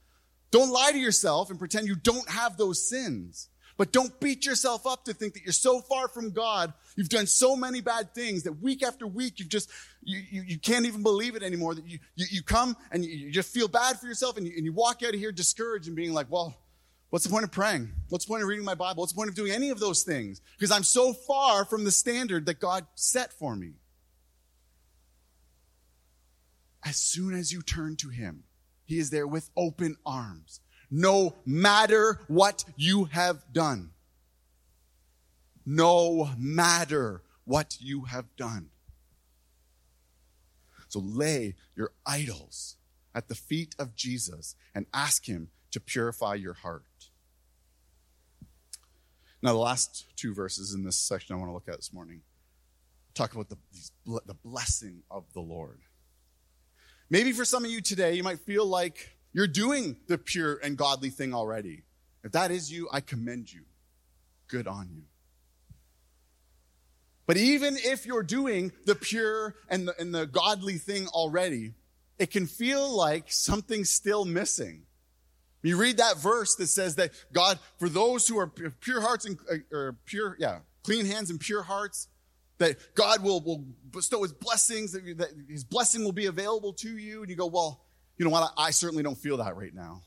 Don't 0.51 0.69
lie 0.69 0.91
to 0.91 0.99
yourself 0.99 1.49
and 1.49 1.57
pretend 1.57 1.87
you 1.87 1.95
don't 1.95 2.29
have 2.29 2.55
those 2.55 2.87
sins. 2.87 3.49
But 3.77 3.91
don't 3.91 4.19
beat 4.19 4.45
yourself 4.45 4.85
up 4.85 5.05
to 5.05 5.13
think 5.15 5.33
that 5.33 5.41
you're 5.41 5.51
so 5.51 5.81
far 5.81 6.07
from 6.07 6.29
God. 6.29 6.71
You've 6.95 7.09
done 7.09 7.25
so 7.25 7.55
many 7.55 7.81
bad 7.81 8.13
things 8.13 8.43
that 8.43 8.61
week 8.61 8.83
after 8.83 9.07
week, 9.07 9.39
you've 9.39 9.49
just, 9.49 9.71
you, 10.03 10.21
you, 10.29 10.43
you 10.43 10.59
can't 10.59 10.85
even 10.85 11.01
believe 11.01 11.35
it 11.35 11.41
anymore. 11.41 11.73
That 11.73 11.87
you, 11.87 11.97
you, 12.13 12.27
you 12.29 12.43
come 12.43 12.77
and 12.91 13.03
you, 13.03 13.09
you 13.09 13.31
just 13.31 13.51
feel 13.51 13.67
bad 13.67 13.99
for 13.99 14.05
yourself 14.05 14.37
and 14.37 14.45
you, 14.45 14.53
and 14.55 14.63
you 14.63 14.71
walk 14.71 15.01
out 15.01 15.15
of 15.15 15.19
here 15.19 15.31
discouraged 15.31 15.87
and 15.87 15.95
being 15.95 16.13
like, 16.13 16.27
well, 16.29 16.55
What's 17.13 17.25
the 17.25 17.29
point 17.31 17.43
of 17.43 17.51
praying? 17.51 17.91
What's 18.09 18.25
the 18.25 18.29
point 18.29 18.41
of 18.41 18.49
reading 18.49 18.65
my 18.65 18.73
Bible? 18.73 19.01
What's 19.01 19.13
the 19.13 19.17
point 19.17 19.29
of 19.29 19.35
doing 19.35 19.51
any 19.51 19.69
of 19.69 19.79
those 19.79 20.01
things? 20.01 20.41
Because 20.57 20.71
I'm 20.71 20.81
so 20.81 21.13
far 21.13 21.63
from 21.63 21.83
the 21.83 21.91
standard 21.91 22.47
that 22.47 22.59
God 22.59 22.87
set 22.95 23.31
for 23.31 23.55
me. 23.55 23.73
As 26.83 26.95
soon 26.97 27.35
as 27.35 27.53
you 27.53 27.61
turn 27.61 27.97
to 27.97 28.09
Him, 28.09 28.45
He 28.83 28.97
is 28.97 29.11
there 29.11 29.27
with 29.27 29.51
open 29.55 29.95
arms, 30.03 30.59
no 30.89 31.35
matter 31.45 32.19
what 32.27 32.65
you 32.77 33.03
have 33.03 33.43
done. 33.53 33.91
No 35.67 36.31
matter 36.35 37.21
what 37.45 37.77
you 37.79 38.05
have 38.05 38.35
done. 38.35 38.69
So 40.87 40.99
lay 40.99 41.53
your 41.75 41.91
idols 42.07 42.77
at 43.13 43.27
the 43.27 43.35
feet 43.35 43.75
of 43.77 43.95
Jesus 43.95 44.55
and 44.73 44.87
ask 44.95 45.27
Him 45.27 45.49
to 45.69 45.79
purify 45.79 46.35
your 46.35 46.53
heart. 46.53 46.85
Now, 49.43 49.51
the 49.51 49.59
last 49.59 50.05
two 50.15 50.33
verses 50.33 50.73
in 50.73 50.85
this 50.85 50.97
section 50.97 51.35
I 51.35 51.37
want 51.37 51.49
to 51.49 51.53
look 51.53 51.67
at 51.67 51.75
this 51.75 51.91
morning 51.91 52.21
talk 53.13 53.33
about 53.35 53.49
the, 53.49 53.57
the 54.25 54.33
blessing 54.33 55.03
of 55.11 55.25
the 55.33 55.41
Lord. 55.41 55.81
Maybe 57.09 57.33
for 57.33 57.43
some 57.43 57.65
of 57.65 57.69
you 57.69 57.81
today, 57.81 58.13
you 58.13 58.23
might 58.23 58.39
feel 58.39 58.65
like 58.65 59.17
you're 59.33 59.47
doing 59.47 59.97
the 60.07 60.17
pure 60.17 60.59
and 60.63 60.77
godly 60.77 61.09
thing 61.09 61.33
already. 61.33 61.83
If 62.23 62.31
that 62.31 62.51
is 62.51 62.71
you, 62.71 62.87
I 62.91 63.01
commend 63.01 63.51
you. 63.51 63.63
Good 64.47 64.65
on 64.65 64.89
you. 64.95 65.03
But 67.27 67.35
even 67.35 67.75
if 67.77 68.05
you're 68.05 68.23
doing 68.23 68.71
the 68.85 68.95
pure 68.95 69.55
and 69.67 69.89
the, 69.89 69.99
and 69.99 70.15
the 70.15 70.25
godly 70.25 70.77
thing 70.77 71.07
already, 71.09 71.73
it 72.17 72.31
can 72.31 72.47
feel 72.47 72.89
like 72.95 73.25
something's 73.27 73.89
still 73.89 74.23
missing. 74.23 74.83
You 75.63 75.77
read 75.77 75.97
that 75.97 76.17
verse 76.17 76.55
that 76.55 76.67
says 76.67 76.95
that 76.95 77.11
God, 77.31 77.57
for 77.79 77.87
those 77.87 78.27
who 78.27 78.37
are 78.37 78.47
pure 78.47 79.01
hearts 79.01 79.25
and 79.25 79.37
uh, 79.49 79.55
or 79.71 79.95
pure, 80.05 80.35
yeah, 80.37 80.59
clean 80.83 81.05
hands 81.05 81.29
and 81.29 81.39
pure 81.39 81.63
hearts, 81.63 82.09
that 82.57 82.77
God 82.95 83.23
will, 83.23 83.41
will 83.41 83.63
bestow 83.89 84.21
his 84.23 84.33
blessings, 84.33 84.91
that, 84.91 85.17
that 85.17 85.29
his 85.49 85.63
blessing 85.63 86.03
will 86.03 86.11
be 86.11 86.25
available 86.25 86.73
to 86.73 86.97
you. 86.97 87.21
And 87.21 87.29
you 87.29 87.37
go, 87.37 87.47
well, 87.47 87.85
you 88.17 88.25
know 88.25 88.31
what? 88.31 88.53
I, 88.57 88.65
I 88.65 88.71
certainly 88.71 89.03
don't 89.03 89.17
feel 89.17 89.37
that 89.37 89.55
right 89.55 89.73
now. 89.73 90.01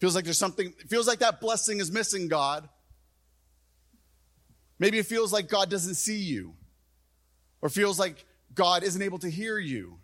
Feels 0.00 0.14
like 0.14 0.24
there's 0.24 0.36
something, 0.36 0.72
feels 0.88 1.06
like 1.06 1.20
that 1.20 1.40
blessing 1.40 1.78
is 1.80 1.90
missing, 1.90 2.28
God. 2.28 2.68
Maybe 4.78 4.98
it 4.98 5.06
feels 5.06 5.32
like 5.32 5.48
God 5.48 5.70
doesn't 5.70 5.94
see 5.94 6.18
you, 6.18 6.54
or 7.62 7.68
feels 7.68 7.98
like 7.98 8.26
God 8.52 8.82
isn't 8.82 9.00
able 9.00 9.18
to 9.20 9.30
hear 9.30 9.58
you. 9.58 9.98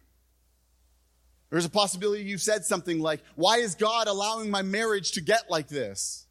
There's 1.53 1.67
a 1.67 1.71
possibility 1.71 2.23
you've 2.23 2.41
said 2.41 2.65
something 2.65 2.99
like, 2.99 3.21
Why 3.35 3.59
is 3.59 3.75
God 3.75 4.09
allowing 4.09 4.51
my 4.51 4.63
marriage 4.63 5.13
to 5.13 5.21
get 5.21 5.51
like 5.51 5.69
this? 5.69 6.27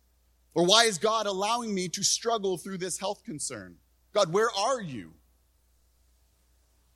Or 0.55 0.65
why 0.65 0.85
is 0.85 0.97
God 0.97 1.27
allowing 1.27 1.75
me 1.75 1.89
to 1.89 2.03
struggle 2.03 2.57
through 2.57 2.79
this 2.79 2.97
health 2.97 3.23
concern? 3.23 3.75
God, 4.13 4.33
where 4.33 4.49
are 4.51 4.81
you? 4.81 5.13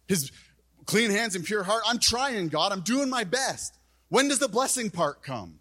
His 0.07 0.31
clean 0.87 1.11
hands 1.11 1.35
and 1.35 1.45
pure 1.45 1.61
heart. 1.61 1.83
I'm 1.85 1.99
trying, 1.99 2.47
God. 2.47 2.71
I'm 2.71 2.81
doing 2.81 3.11
my 3.11 3.25
best. 3.25 3.77
When 4.09 4.27
does 4.27 4.39
the 4.39 4.49
blessing 4.49 4.89
part 4.89 5.21
come? 5.21 5.59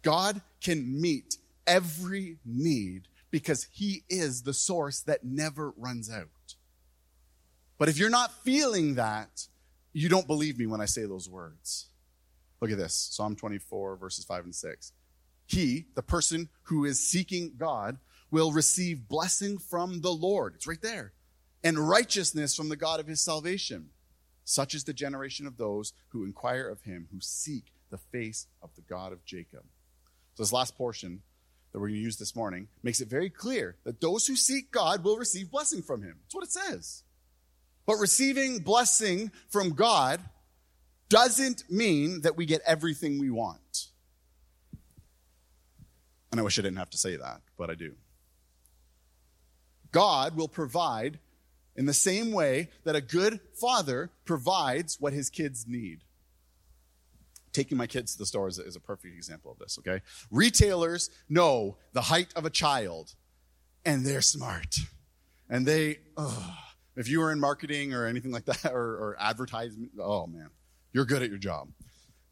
God 0.00 0.40
can 0.62 1.02
meet 1.02 1.36
every 1.66 2.38
need 2.46 3.08
because 3.30 3.68
he 3.70 4.04
is 4.08 4.42
the 4.42 4.54
source 4.54 5.00
that 5.00 5.22
never 5.22 5.74
runs 5.76 6.10
out. 6.10 6.54
But 7.76 7.90
if 7.90 7.98
you're 7.98 8.08
not 8.08 8.42
feeling 8.42 8.94
that, 8.94 9.48
you 9.92 10.08
don't 10.08 10.26
believe 10.26 10.58
me 10.58 10.66
when 10.66 10.80
I 10.80 10.86
say 10.86 11.04
those 11.04 11.28
words. 11.28 11.86
Look 12.60 12.70
at 12.70 12.78
this 12.78 12.94
Psalm 12.94 13.36
24, 13.36 13.96
verses 13.96 14.24
5 14.24 14.44
and 14.44 14.54
6. 14.54 14.92
He, 15.46 15.86
the 15.94 16.02
person 16.02 16.48
who 16.62 16.84
is 16.84 17.00
seeking 17.00 17.54
God, 17.56 17.98
will 18.30 18.52
receive 18.52 19.08
blessing 19.08 19.58
from 19.58 20.02
the 20.02 20.12
Lord. 20.12 20.54
It's 20.54 20.66
right 20.66 20.80
there. 20.80 21.12
And 21.64 21.88
righteousness 21.88 22.54
from 22.54 22.68
the 22.68 22.76
God 22.76 23.00
of 23.00 23.06
his 23.06 23.20
salvation. 23.20 23.90
Such 24.44 24.74
is 24.74 24.84
the 24.84 24.92
generation 24.92 25.46
of 25.46 25.56
those 25.56 25.92
who 26.08 26.24
inquire 26.24 26.68
of 26.68 26.82
him, 26.82 27.08
who 27.12 27.20
seek 27.20 27.72
the 27.90 27.98
face 27.98 28.46
of 28.62 28.70
the 28.76 28.82
God 28.82 29.12
of 29.12 29.24
Jacob. 29.24 29.64
So, 30.34 30.42
this 30.42 30.52
last 30.52 30.76
portion 30.76 31.22
that 31.72 31.78
we're 31.78 31.88
going 31.88 31.98
to 31.98 32.04
use 32.04 32.16
this 32.16 32.36
morning 32.36 32.68
makes 32.82 33.00
it 33.00 33.08
very 33.08 33.30
clear 33.30 33.76
that 33.84 34.00
those 34.00 34.26
who 34.26 34.36
seek 34.36 34.70
God 34.70 35.04
will 35.04 35.18
receive 35.18 35.50
blessing 35.50 35.82
from 35.82 36.02
him. 36.02 36.16
That's 36.22 36.34
what 36.34 36.44
it 36.44 36.52
says. 36.52 37.02
But 37.90 37.98
receiving 37.98 38.60
blessing 38.60 39.32
from 39.48 39.70
God 39.70 40.20
doesn't 41.08 41.68
mean 41.68 42.20
that 42.20 42.36
we 42.36 42.46
get 42.46 42.62
everything 42.64 43.18
we 43.18 43.30
want. 43.30 43.88
And 46.30 46.38
I 46.38 46.44
wish 46.44 46.56
I 46.56 46.62
didn't 46.62 46.78
have 46.78 46.90
to 46.90 46.98
say 46.98 47.16
that, 47.16 47.40
but 47.58 47.68
I 47.68 47.74
do. 47.74 47.94
God 49.90 50.36
will 50.36 50.46
provide 50.46 51.18
in 51.74 51.86
the 51.86 51.92
same 51.92 52.30
way 52.30 52.68
that 52.84 52.94
a 52.94 53.00
good 53.00 53.40
father 53.60 54.12
provides 54.24 55.00
what 55.00 55.12
his 55.12 55.28
kids 55.28 55.66
need. 55.66 56.02
Taking 57.52 57.76
my 57.76 57.88
kids 57.88 58.12
to 58.12 58.18
the 58.18 58.26
store 58.26 58.46
is 58.46 58.60
a, 58.60 58.64
is 58.64 58.76
a 58.76 58.80
perfect 58.80 59.16
example 59.16 59.50
of 59.50 59.58
this, 59.58 59.80
okay? 59.80 60.00
Retailers 60.30 61.10
know 61.28 61.76
the 61.92 62.02
height 62.02 62.32
of 62.36 62.44
a 62.44 62.50
child, 62.50 63.16
and 63.84 64.06
they're 64.06 64.22
smart. 64.22 64.76
And 65.48 65.66
they, 65.66 65.98
ugh, 66.16 66.54
if 66.96 67.08
you 67.08 67.20
were 67.20 67.32
in 67.32 67.40
marketing 67.40 67.94
or 67.94 68.06
anything 68.06 68.30
like 68.30 68.44
that, 68.46 68.64
or, 68.72 68.78
or 68.78 69.16
advertisement, 69.18 69.92
oh 69.98 70.26
man, 70.26 70.50
you're 70.92 71.04
good 71.04 71.22
at 71.22 71.28
your 71.28 71.38
job. 71.38 71.68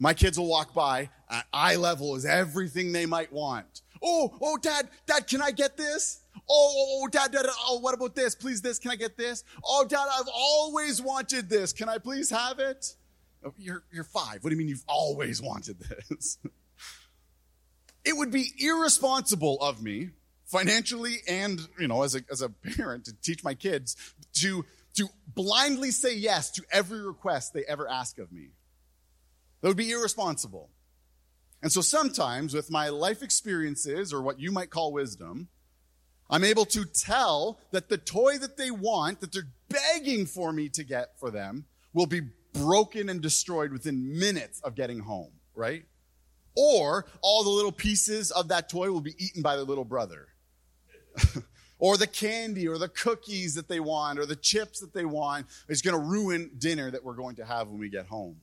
My 0.01 0.14
kids 0.14 0.38
will 0.38 0.49
walk 0.49 0.75
by 0.75 1.11
at 1.29 1.47
eye 1.53 1.77
level 1.77 2.14
is 2.14 2.25
everything 2.25 2.92
they 2.92 3.07
might 3.07 3.33
want. 3.33 3.83
Oh, 4.03 4.33
oh, 4.40 4.57
dad, 4.57 4.88
dad, 5.07 5.27
can 5.27 5.42
I 5.42 5.51
get 5.51 5.77
this? 5.77 6.21
Oh, 6.37 6.40
oh, 6.49 7.01
oh, 7.03 7.09
dad, 7.09 7.33
dad, 7.33 7.47
oh, 7.66 7.81
what 7.81 7.94
about 7.94 8.14
this? 8.14 8.35
Please, 8.37 8.62
this, 8.62 8.79
can 8.79 8.92
I 8.92 8.97
get 8.97 9.16
this? 9.16 9.42
Oh, 9.64 9.85
dad, 9.85 10.07
I've 10.12 10.29
always 10.33 11.03
wanted 11.03 11.49
this. 11.49 11.73
Can 11.73 11.88
I 11.88 11.99
please 11.99 12.31
have 12.31 12.61
it? 12.61 12.94
Oh, 13.44 13.53
you're, 13.59 13.83
you're 13.92 14.05
five. 14.05 14.42
What 14.42 14.51
do 14.51 14.51
you 14.51 14.57
mean 14.57 14.68
you've 14.68 14.85
always 14.87 15.42
wanted 15.42 15.81
this? 15.81 16.38
it 18.05 18.16
would 18.16 18.31
be 18.31 18.53
irresponsible 18.59 19.59
of 19.61 19.83
me, 19.83 20.11
financially 20.48 21.18
and, 21.28 21.61
you 21.78 21.87
know, 21.87 22.02
as 22.02 22.14
a, 22.14 22.22
as 22.30 22.42
a 22.42 22.48
parent 22.48 23.04
to 23.04 23.12
teach 23.22 23.44
my 23.44 23.54
kids 23.54 23.96
to, 24.32 24.64
to 24.94 25.08
blindly 25.34 25.90
say 25.90 26.14
yes 26.14 26.50
to 26.50 26.62
every 26.72 27.06
request 27.06 27.52
they 27.52 27.64
ever 27.64 27.88
ask 27.88 28.18
of 28.18 28.32
me. 28.32 28.48
That 29.61 29.68
would 29.68 29.76
be 29.76 29.90
irresponsible. 29.90 30.70
And 31.62 31.70
so 31.70 31.80
sometimes 31.80 32.54
with 32.54 32.70
my 32.70 32.88
life 32.88 33.22
experiences 33.22 34.12
or 34.12 34.22
what 34.22 34.40
you 34.40 34.50
might 34.50 34.70
call 34.70 34.92
wisdom, 34.92 35.48
I'm 36.30 36.44
able 36.44 36.64
to 36.66 36.84
tell 36.84 37.58
that 37.72 37.88
the 37.88 37.98
toy 37.98 38.38
that 38.38 38.56
they 38.56 38.70
want, 38.70 39.20
that 39.20 39.32
they're 39.32 39.48
begging 39.68 40.26
for 40.26 40.52
me 40.52 40.68
to 40.70 40.84
get 40.84 41.18
for 41.18 41.30
them, 41.30 41.64
will 41.92 42.06
be 42.06 42.22
broken 42.52 43.08
and 43.08 43.20
destroyed 43.20 43.72
within 43.72 44.18
minutes 44.18 44.61
of 44.61 44.74
getting 44.74 45.00
home, 45.00 45.32
right? 45.54 45.84
Or 46.54 47.06
all 47.22 47.44
the 47.44 47.50
little 47.50 47.72
pieces 47.72 48.30
of 48.30 48.48
that 48.48 48.68
toy 48.68 48.90
will 48.90 49.00
be 49.00 49.14
eaten 49.18 49.42
by 49.42 49.56
their 49.56 49.64
little 49.64 49.84
brother. 49.84 50.28
or 51.78 51.96
the 51.96 52.07
candy 52.07 52.66
or 52.66 52.78
the 52.78 52.88
cookies 52.88 53.54
that 53.54 53.68
they 53.68 53.81
want 53.81 54.18
or 54.18 54.26
the 54.26 54.37
chips 54.37 54.81
that 54.81 54.92
they 54.92 55.04
want 55.04 55.46
is 55.68 55.83
going 55.83 55.96
to 55.96 56.02
ruin 56.02 56.50
dinner 56.59 56.90
that 56.90 57.04
we're 57.04 57.14
going 57.14 57.37
to 57.37 57.44
have 57.44 57.68
when 57.68 57.78
we 57.78 57.88
get 57.88 58.07
home. 58.07 58.37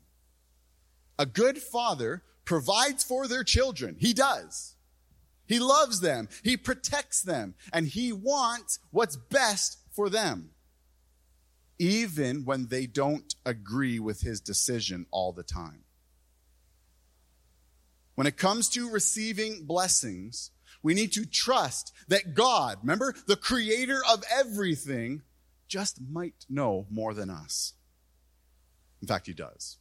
A 1.17 1.25
good 1.25 1.57
father 1.57 2.23
provides 2.43 3.03
for 3.03 3.27
their 3.27 3.43
children. 3.43 3.95
He 3.99 4.13
does. 4.13 4.75
He 5.47 5.59
loves 5.59 5.99
them. 5.99 6.27
He 6.43 6.57
protects 6.57 7.21
them. 7.21 7.55
And 7.71 7.87
he 7.87 8.11
wants 8.11 8.79
what's 8.91 9.15
best 9.15 9.79
for 9.91 10.09
them. 10.09 10.51
Even 11.77 12.45
when 12.45 12.67
they 12.67 12.85
don't 12.85 13.35
agree 13.45 13.99
with 13.99 14.21
his 14.21 14.39
decision 14.39 15.05
all 15.11 15.31
the 15.33 15.43
time. 15.43 15.83
When 18.15 18.27
it 18.27 18.37
comes 18.37 18.69
to 18.69 18.89
receiving 18.89 19.65
blessings, 19.65 20.51
we 20.85 20.93
need 20.93 21.11
to 21.13 21.25
trust 21.25 21.91
that 22.09 22.35
God, 22.35 22.77
remember, 22.83 23.15
the 23.25 23.35
creator 23.35 24.01
of 24.07 24.23
everything, 24.31 25.23
just 25.67 25.99
might 25.99 26.45
know 26.47 26.85
more 26.91 27.15
than 27.15 27.31
us. 27.31 27.73
In 29.01 29.07
fact, 29.07 29.25
he 29.25 29.33
does. 29.33 29.77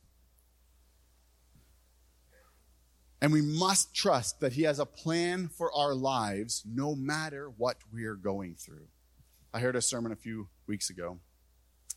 And 3.21 3.35
we 3.35 3.43
must 3.43 3.95
trust 3.95 4.41
that 4.41 4.55
He 4.55 4.63
has 4.63 4.79
a 4.79 4.87
plan 4.87 5.49
for 5.49 5.71
our 5.75 5.95
lives 5.95 6.63
no 6.67 6.95
matter 6.95 7.51
what 7.55 7.77
we're 7.93 8.17
going 8.17 8.55
through. 8.55 8.87
I 9.53 9.61
heard 9.61 9.77
a 9.77 9.83
sermon 9.83 10.11
a 10.11 10.17
few 10.17 10.49
weeks 10.67 10.89
ago. 10.89 11.19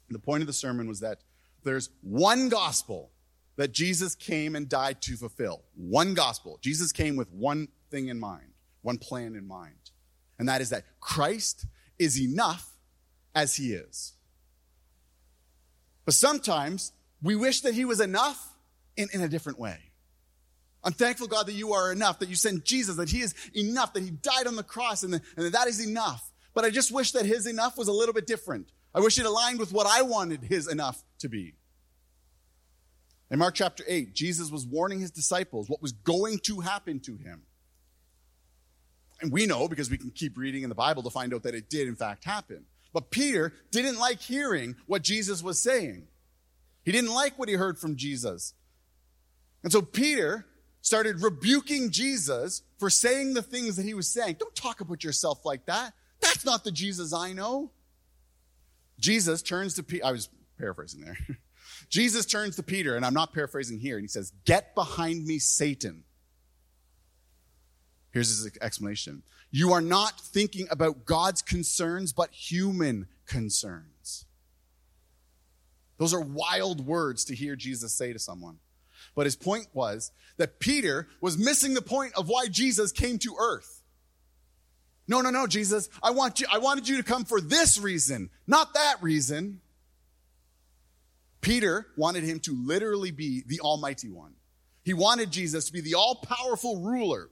The 0.10 0.20
point 0.20 0.41
of 0.41 0.48
the 0.48 0.54
sermon 0.54 0.86
was 0.86 1.00
that 1.00 1.20
there's 1.63 1.91
one 2.02 2.50
gospel 2.50 3.12
that 3.56 3.72
Jesus 3.72 4.15
came 4.15 4.54
and 4.54 4.67
died 4.67 5.02
to 5.04 5.15
fulfill. 5.15 5.63
One 5.76 6.13
gospel. 6.13 6.60
Jesus 6.62 6.91
came 6.91 7.15
with 7.15 7.32
one 7.32 7.70
thing 7.89 8.10
in 8.10 8.20
mind, 8.20 8.52
one 8.81 8.97
plan 8.97 9.35
in 9.35 9.47
mind. 9.47 9.91
And 10.39 10.47
that 10.49 10.61
is 10.61 10.69
that 10.69 10.85
Christ 10.99 11.65
is 11.97 12.21
enough 12.21 12.71
as 13.33 13.55
He 13.55 13.73
is. 13.73 14.13
But 16.05 16.13
sometimes 16.13 16.93
we 17.21 17.35
wish 17.35 17.61
that 17.61 17.73
He 17.73 17.85
was 17.85 17.99
enough 17.99 18.53
in, 18.95 19.09
in 19.13 19.21
a 19.21 19.27
different 19.27 19.59
way. 19.59 19.77
I'm 20.83 20.93
thankful, 20.93 21.27
God, 21.27 21.47
that 21.47 21.53
you 21.53 21.73
are 21.73 21.91
enough, 21.91 22.19
that 22.19 22.29
you 22.29 22.35
sent 22.35 22.63
Jesus, 22.63 22.95
that 22.95 23.09
he 23.09 23.19
is 23.19 23.35
enough, 23.53 23.93
that 23.93 24.03
he 24.03 24.11
died 24.11 24.47
on 24.47 24.55
the 24.55 24.63
cross, 24.63 25.03
and, 25.03 25.15
and 25.15 25.21
that, 25.35 25.51
that 25.51 25.67
is 25.67 25.85
enough. 25.85 26.31
But 26.53 26.65
I 26.65 26.69
just 26.69 26.91
wish 26.91 27.11
that 27.11 27.25
his 27.25 27.45
enough 27.45 27.77
was 27.77 27.87
a 27.87 27.91
little 27.91 28.13
bit 28.13 28.25
different. 28.25 28.71
I 28.95 28.99
wish 28.99 29.19
it 29.19 29.25
aligned 29.25 29.59
with 29.59 29.73
what 29.73 29.85
I 29.85 30.03
wanted 30.03 30.43
his 30.43 30.67
enough 30.71 31.03
to 31.19 31.29
be. 31.29 31.55
In 33.29 33.39
Mark 33.39 33.55
chapter 33.55 33.83
8, 33.85 34.13
Jesus 34.13 34.49
was 34.49 34.65
warning 34.65 34.99
his 34.99 35.11
disciples 35.11 35.69
what 35.69 35.81
was 35.81 35.91
going 35.91 36.39
to 36.43 36.61
happen 36.61 36.99
to 37.01 37.17
him. 37.17 37.41
And 39.21 39.32
we 39.32 39.45
know 39.45 39.67
because 39.67 39.89
we 39.89 39.97
can 39.97 40.12
keep 40.12 40.38
reading 40.38 40.63
in 40.63 40.69
the 40.69 40.75
Bible 40.75 41.03
to 41.03 41.10
find 41.10 41.34
out 41.34 41.43
that 41.43 41.56
it 41.56 41.69
did, 41.69 41.88
in 41.88 41.95
fact, 41.95 42.23
happen. 42.23 42.65
But 42.93 43.12
Peter 43.12 43.53
didn't 43.71 43.97
like 43.97 44.19
hearing 44.19 44.75
what 44.86 45.01
Jesus 45.01 45.43
was 45.43 45.60
saying. 45.62 46.08
He 46.84 46.91
didn't 46.91 47.13
like 47.13 47.38
what 47.38 47.49
he 47.49 47.56
heard 47.56 47.77
from 47.77 47.95
Jesus. 47.95 48.53
And 49.63 49.71
so 49.71 49.82
Peter 49.82 50.45
started 50.82 51.21
rebuking 51.21 51.91
Jesus 51.91 52.62
for 52.77 52.89
saying 52.89 53.34
the 53.34 53.41
things 53.41 53.75
that 53.75 53.84
he 53.84 53.93
was 53.93 54.08
saying. 54.08 54.38
Don't 54.39 54.56
talk 54.56 54.80
about 54.82 55.03
yourself 55.03 55.45
like 55.45 55.65
that. 55.65 55.93
That's 56.21 56.45
not 56.45 56.63
the 56.63 56.71
Jesus 56.71 57.13
I 57.13 57.34
know. 57.34 57.71
Jesus 58.99 59.41
turns 59.41 59.73
to 59.75 59.84
Peter. 59.84 60.06
I 60.06 60.12
was 60.12 60.30
paraphrasing 60.58 61.01
there. 61.01 61.17
Jesus 61.89 62.25
turns 62.25 62.56
to 62.56 62.63
Peter, 62.63 62.95
and 62.95 63.06
I'm 63.06 63.13
not 63.13 63.34
paraphrasing 63.34 63.80
here, 63.80 63.97
and 63.97 64.03
he 64.03 64.08
says, 64.08 64.32
Get 64.45 64.73
behind 64.75 65.25
me, 65.25 65.39
Satan. 65.39 66.03
Here's 68.12 68.30
his 68.30 68.58
explanation 68.62 69.24
You 69.52 69.74
are 69.74 69.82
not 69.82 70.20
thinking 70.20 70.67
about 70.70 71.06
God's 71.06 71.41
concerns, 71.41 72.13
but 72.13 72.32
human 72.32 73.08
concerns. 73.26 74.26
Those 75.98 76.13
are 76.13 76.22
wild 76.22 76.86
words 76.86 77.26
to 77.26 77.36
hear 77.36 77.56
Jesus 77.56 77.93
say 77.93 78.13
to 78.13 78.20
someone. 78.20 78.60
But 79.15 79.26
his 79.26 79.36
point 79.36 79.67
was 79.74 80.12
that 80.38 80.60
Peter 80.60 81.08
was 81.22 81.38
missing 81.38 81.74
the 81.74 81.82
point 81.82 82.13
of 82.15 82.30
why 82.30 82.48
Jesus 82.48 82.91
came 82.91 83.17
to 83.20 83.36
earth. 83.39 83.82
No, 85.08 85.22
no, 85.22 85.30
no, 85.30 85.48
Jesus, 85.48 85.89
I 86.04 86.12
want 86.12 86.39
you, 86.39 86.48
I 86.52 86.60
wanted 86.60 86.88
you 86.88 86.98
to 86.98 87.04
come 87.04 87.26
for 87.26 87.39
this 87.39 87.80
reason, 87.80 88.30
not 88.46 88.74
that 88.74 88.98
reason. 89.02 89.62
Peter 91.39 91.88
wanted 91.96 92.24
him 92.24 92.39
to 92.41 92.52
literally 92.65 93.12
be 93.12 93.41
the 93.48 93.62
Almighty 93.62 94.10
One. 94.10 94.34
He 94.84 94.93
wanted 94.93 95.32
Jesus 95.32 95.65
to 95.65 95.74
be 95.74 95.82
the 95.82 95.96
all 95.96 96.15
powerful 96.15 96.82
ruler 96.82 97.30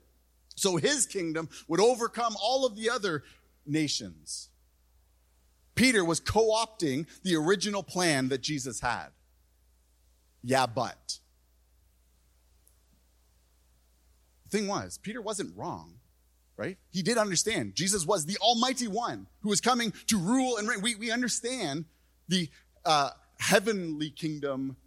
so 0.56 0.78
his 0.78 1.06
kingdom 1.06 1.50
would 1.68 1.80
overcome 1.80 2.36
all 2.42 2.66
of 2.66 2.76
the 2.76 2.90
other 2.90 3.24
nations. 3.66 4.50
Peter 5.76 6.04
was 6.04 6.20
co 6.20 6.52
opting 6.52 7.06
the 7.24 7.36
original 7.36 7.84
plan 7.84 8.30
that 8.30 8.42
Jesus 8.42 8.80
had. 8.80 9.10
Yeah, 10.44 10.66
but. 10.66 11.20
The 14.46 14.58
thing 14.58 14.68
was, 14.68 14.98
Peter 15.00 15.22
wasn't 15.22 15.58
wrong, 15.58 15.96
right? 16.56 16.78
He 16.92 17.02
did 17.02 17.18
understand. 17.18 17.76
Jesus 17.76 18.06
was 18.06 18.26
the 18.26 18.38
Almighty 18.38 18.88
One 18.88 19.28
who 19.42 19.50
was 19.50 19.60
coming 19.60 19.92
to 20.08 20.18
rule 20.18 20.58
and 20.58 20.68
reign. 20.68 20.82
We, 20.82 20.96
we 20.96 21.12
understand 21.12 21.86
the 22.30 22.50
uh, 22.86 23.10
heavenly 23.40 24.12
kingdom 24.12 24.78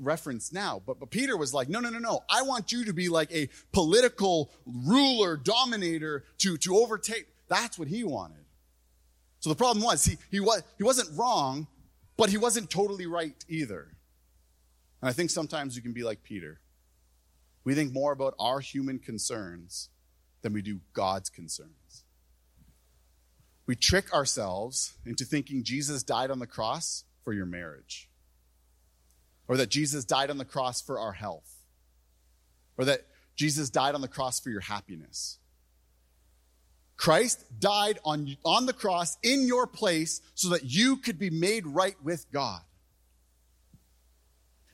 reference 0.00 0.52
now. 0.52 0.82
But, 0.84 0.98
but 0.98 1.10
Peter 1.10 1.36
was 1.36 1.54
like, 1.54 1.68
no, 1.68 1.80
no, 1.80 1.90
no, 1.90 1.98
no. 1.98 2.24
I 2.28 2.42
want 2.42 2.72
you 2.72 2.84
to 2.86 2.92
be 2.92 3.08
like 3.08 3.30
a 3.32 3.48
political 3.72 4.50
ruler, 4.64 5.36
dominator 5.36 6.24
to, 6.38 6.56
to 6.58 6.76
overtake. 6.76 7.26
That's 7.48 7.78
what 7.78 7.88
he 7.88 8.04
wanted. 8.04 8.44
So 9.40 9.48
the 9.48 9.56
problem 9.56 9.84
was 9.84 10.04
he, 10.04 10.18
he, 10.30 10.40
was, 10.40 10.62
he 10.76 10.84
wasn't 10.84 11.16
wrong, 11.16 11.66
but 12.16 12.30
he 12.30 12.36
wasn't 12.36 12.70
totally 12.70 13.06
right 13.06 13.34
either. 13.48 13.88
And 15.00 15.08
I 15.08 15.12
think 15.12 15.30
sometimes 15.30 15.76
you 15.76 15.82
can 15.82 15.92
be 15.92 16.02
like 16.02 16.22
Peter. 16.22 16.60
We 17.64 17.74
think 17.74 17.92
more 17.92 18.12
about 18.12 18.34
our 18.38 18.60
human 18.60 18.98
concerns 18.98 19.88
than 20.42 20.52
we 20.52 20.62
do 20.62 20.80
God's 20.92 21.30
concerns. 21.30 22.04
We 23.66 23.76
trick 23.76 24.12
ourselves 24.12 24.94
into 25.06 25.24
thinking 25.24 25.62
Jesus 25.62 26.02
died 26.02 26.30
on 26.30 26.38
the 26.38 26.46
cross 26.46 27.04
for 27.24 27.32
your 27.32 27.46
marriage 27.46 28.09
or 29.50 29.56
that 29.56 29.68
Jesus 29.68 30.04
died 30.04 30.30
on 30.30 30.38
the 30.38 30.44
cross 30.44 30.80
for 30.80 31.00
our 31.00 31.10
health, 31.10 31.56
or 32.78 32.84
that 32.84 33.00
Jesus 33.34 33.68
died 33.68 33.96
on 33.96 34.00
the 34.00 34.06
cross 34.06 34.38
for 34.38 34.48
your 34.48 34.60
happiness. 34.60 35.38
Christ 36.96 37.44
died 37.58 37.98
on, 38.04 38.36
on 38.44 38.66
the 38.66 38.72
cross 38.72 39.18
in 39.24 39.48
your 39.48 39.66
place 39.66 40.20
so 40.36 40.50
that 40.50 40.62
you 40.62 40.98
could 40.98 41.18
be 41.18 41.30
made 41.30 41.66
right 41.66 41.96
with 42.00 42.30
God. 42.30 42.60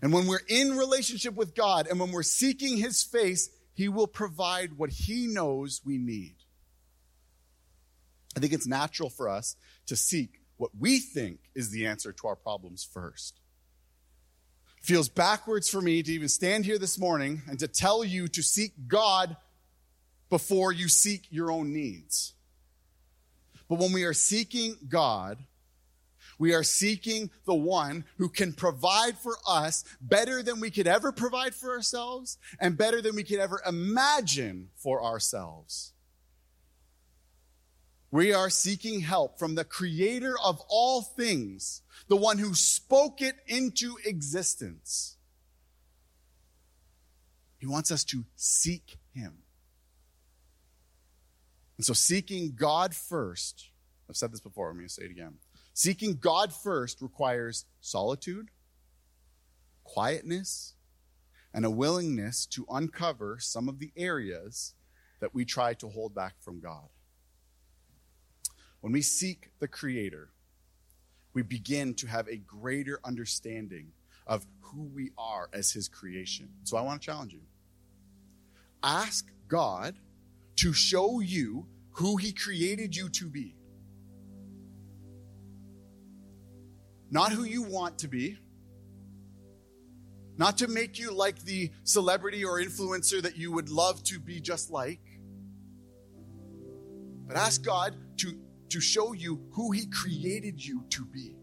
And 0.02 0.12
when 0.12 0.26
we're 0.26 0.40
in 0.46 0.76
relationship 0.76 1.34
with 1.36 1.54
God 1.54 1.86
and 1.86 1.98
when 1.98 2.12
we're 2.12 2.22
seeking 2.22 2.76
his 2.76 3.02
face, 3.02 3.48
he 3.72 3.88
will 3.88 4.06
provide 4.06 4.74
what 4.74 4.90
he 4.90 5.26
knows 5.26 5.80
we 5.86 5.96
need. 5.96 6.34
I 8.36 8.40
think 8.40 8.52
it's 8.52 8.66
natural 8.66 9.08
for 9.08 9.30
us 9.30 9.56
to 9.86 9.96
seek 9.96 10.42
what 10.58 10.72
we 10.78 10.98
think 10.98 11.38
is 11.54 11.70
the 11.70 11.86
answer 11.86 12.12
to 12.12 12.26
our 12.26 12.36
problems 12.36 12.84
first 12.84 13.40
feels 14.86 15.08
backwards 15.08 15.68
for 15.68 15.80
me 15.80 16.00
to 16.00 16.12
even 16.12 16.28
stand 16.28 16.64
here 16.64 16.78
this 16.78 16.96
morning 16.96 17.42
and 17.48 17.58
to 17.58 17.66
tell 17.66 18.04
you 18.04 18.28
to 18.28 18.40
seek 18.40 18.72
God 18.86 19.36
before 20.30 20.70
you 20.70 20.88
seek 20.88 21.26
your 21.28 21.50
own 21.50 21.72
needs. 21.72 22.34
But 23.68 23.80
when 23.80 23.92
we 23.92 24.04
are 24.04 24.14
seeking 24.14 24.76
God, 24.88 25.38
we 26.38 26.54
are 26.54 26.62
seeking 26.62 27.30
the 27.46 27.54
one 27.54 28.04
who 28.18 28.28
can 28.28 28.52
provide 28.52 29.18
for 29.18 29.36
us 29.48 29.82
better 30.00 30.40
than 30.40 30.60
we 30.60 30.70
could 30.70 30.86
ever 30.86 31.10
provide 31.10 31.52
for 31.52 31.72
ourselves 31.72 32.38
and 32.60 32.78
better 32.78 33.02
than 33.02 33.16
we 33.16 33.24
could 33.24 33.40
ever 33.40 33.60
imagine 33.66 34.68
for 34.76 35.02
ourselves. 35.02 35.94
We 38.10 38.32
are 38.32 38.50
seeking 38.50 39.00
help 39.00 39.38
from 39.38 39.54
the 39.54 39.64
creator 39.64 40.36
of 40.42 40.62
all 40.68 41.02
things, 41.02 41.82
the 42.08 42.16
one 42.16 42.38
who 42.38 42.54
spoke 42.54 43.20
it 43.20 43.36
into 43.46 43.96
existence. 44.04 45.16
He 47.58 47.66
wants 47.66 47.90
us 47.90 48.04
to 48.04 48.24
seek 48.36 48.98
him. 49.12 49.38
And 51.76 51.84
so, 51.84 51.92
seeking 51.92 52.54
God 52.54 52.94
first, 52.94 53.70
I've 54.08 54.16
said 54.16 54.32
this 54.32 54.40
before, 54.40 54.70
I'm 54.70 54.76
going 54.76 54.86
to 54.86 54.92
say 54.92 55.04
it 55.04 55.10
again. 55.10 55.34
Seeking 55.74 56.16
God 56.16 56.52
first 56.52 57.02
requires 57.02 57.66
solitude, 57.80 58.48
quietness, 59.84 60.74
and 61.52 61.64
a 61.64 61.70
willingness 61.70 62.46
to 62.46 62.66
uncover 62.70 63.38
some 63.40 63.68
of 63.68 63.78
the 63.78 63.92
areas 63.96 64.74
that 65.20 65.34
we 65.34 65.44
try 65.44 65.74
to 65.74 65.88
hold 65.88 66.14
back 66.14 66.34
from 66.40 66.60
God. 66.60 66.88
When 68.86 68.92
we 68.92 69.02
seek 69.02 69.50
the 69.58 69.66
Creator, 69.66 70.28
we 71.34 71.42
begin 71.42 71.94
to 71.94 72.06
have 72.06 72.28
a 72.28 72.36
greater 72.36 73.00
understanding 73.04 73.90
of 74.28 74.46
who 74.60 74.84
we 74.84 75.10
are 75.18 75.48
as 75.52 75.72
His 75.72 75.88
creation. 75.88 76.50
So 76.62 76.76
I 76.76 76.82
want 76.82 77.02
to 77.02 77.04
challenge 77.04 77.32
you. 77.32 77.40
Ask 78.84 79.26
God 79.48 79.96
to 80.58 80.72
show 80.72 81.18
you 81.18 81.66
who 81.94 82.16
He 82.16 82.30
created 82.30 82.94
you 82.94 83.08
to 83.08 83.28
be. 83.28 83.56
Not 87.10 87.32
who 87.32 87.42
you 87.42 87.64
want 87.64 87.98
to 87.98 88.06
be, 88.06 88.38
not 90.38 90.58
to 90.58 90.68
make 90.68 90.96
you 90.96 91.10
like 91.10 91.40
the 91.40 91.72
celebrity 91.82 92.44
or 92.44 92.60
influencer 92.60 93.20
that 93.20 93.36
you 93.36 93.50
would 93.50 93.68
love 93.68 94.04
to 94.04 94.20
be 94.20 94.38
just 94.38 94.70
like, 94.70 95.00
but 97.26 97.36
ask 97.36 97.64
God 97.64 97.96
to 98.70 98.80
show 98.80 99.12
you 99.12 99.42
who 99.52 99.72
He 99.72 99.86
created 99.86 100.64
you 100.64 100.84
to 100.90 101.04
be. 101.04 101.36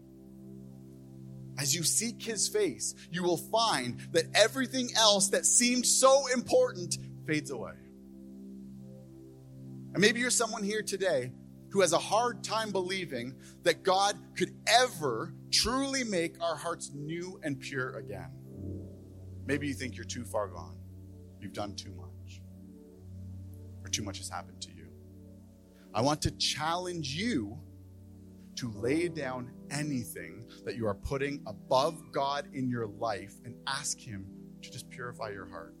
As 1.58 1.74
you 1.74 1.82
seek 1.82 2.22
His 2.22 2.48
face, 2.48 2.94
you 3.10 3.22
will 3.22 3.36
find 3.36 4.00
that 4.12 4.24
everything 4.34 4.90
else 4.96 5.28
that 5.28 5.46
seemed 5.46 5.86
so 5.86 6.26
important 6.26 6.98
fades 7.26 7.50
away. 7.50 7.74
And 9.92 10.00
maybe 10.00 10.20
you're 10.20 10.30
someone 10.30 10.64
here 10.64 10.82
today 10.82 11.32
who 11.70 11.80
has 11.80 11.92
a 11.92 11.98
hard 11.98 12.42
time 12.42 12.70
believing 12.70 13.34
that 13.62 13.82
God 13.82 14.16
could 14.36 14.52
ever 14.66 15.32
truly 15.52 16.04
make 16.04 16.40
our 16.42 16.56
hearts 16.56 16.90
new 16.94 17.40
and 17.42 17.58
pure 17.58 17.96
again. 17.98 18.30
Maybe 19.46 19.68
you 19.68 19.74
think 19.74 19.96
you're 19.96 20.04
too 20.04 20.24
far 20.24 20.48
gone, 20.48 20.76
you've 21.40 21.52
done 21.52 21.76
too 21.76 21.92
much, 21.92 22.40
or 23.84 23.88
too 23.88 24.02
much 24.02 24.18
has 24.18 24.28
happened 24.28 24.60
to 24.62 24.68
you. 24.70 24.73
I 25.94 26.00
want 26.00 26.20
to 26.22 26.32
challenge 26.32 27.14
you 27.14 27.56
to 28.56 28.70
lay 28.72 29.08
down 29.08 29.52
anything 29.70 30.44
that 30.64 30.76
you 30.76 30.86
are 30.88 30.94
putting 30.94 31.40
above 31.46 32.10
God 32.10 32.48
in 32.52 32.68
your 32.68 32.86
life 32.86 33.34
and 33.44 33.54
ask 33.68 33.98
Him 33.98 34.26
to 34.62 34.70
just 34.70 34.90
purify 34.90 35.30
your 35.30 35.46
heart. 35.46 35.74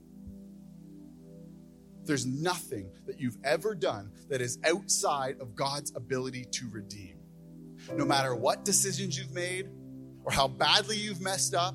There's 2.04 2.26
nothing 2.26 2.90
that 3.06 3.18
you've 3.18 3.38
ever 3.42 3.74
done 3.74 4.12
that 4.28 4.40
is 4.40 4.58
outside 4.64 5.40
of 5.40 5.56
God's 5.56 5.92
ability 5.96 6.44
to 6.44 6.68
redeem. 6.70 7.18
No 7.94 8.04
matter 8.04 8.36
what 8.36 8.64
decisions 8.64 9.18
you've 9.18 9.32
made 9.32 9.68
or 10.22 10.30
how 10.30 10.46
badly 10.46 10.96
you've 10.96 11.20
messed 11.20 11.54
up, 11.54 11.74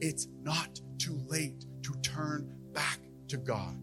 it's 0.00 0.26
not 0.42 0.80
too 0.98 1.18
late 1.28 1.64
to 1.82 1.92
turn 2.02 2.52
back 2.72 2.98
to 3.28 3.36
God. 3.36 3.78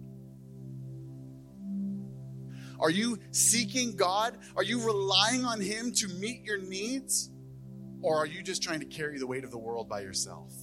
Are 2.80 2.90
you 2.90 3.18
seeking 3.32 3.96
God? 3.96 4.38
Are 4.56 4.64
you 4.64 4.86
relying 4.86 5.46
on 5.46 5.60
Him 5.60 5.92
to 5.94 6.08
meet 6.08 6.44
your 6.44 6.58
needs? 6.58 7.32
Or 8.02 8.18
are 8.18 8.28
you 8.28 8.44
just 8.44 8.62
trying 8.62 8.80
to 8.80 8.86
carry 8.86 9.18
the 9.18 9.28
weight 9.28 9.44
of 9.44 9.52
the 9.52 9.58
world 9.58 9.90
by 9.90 10.02
yourself? 10.02 10.54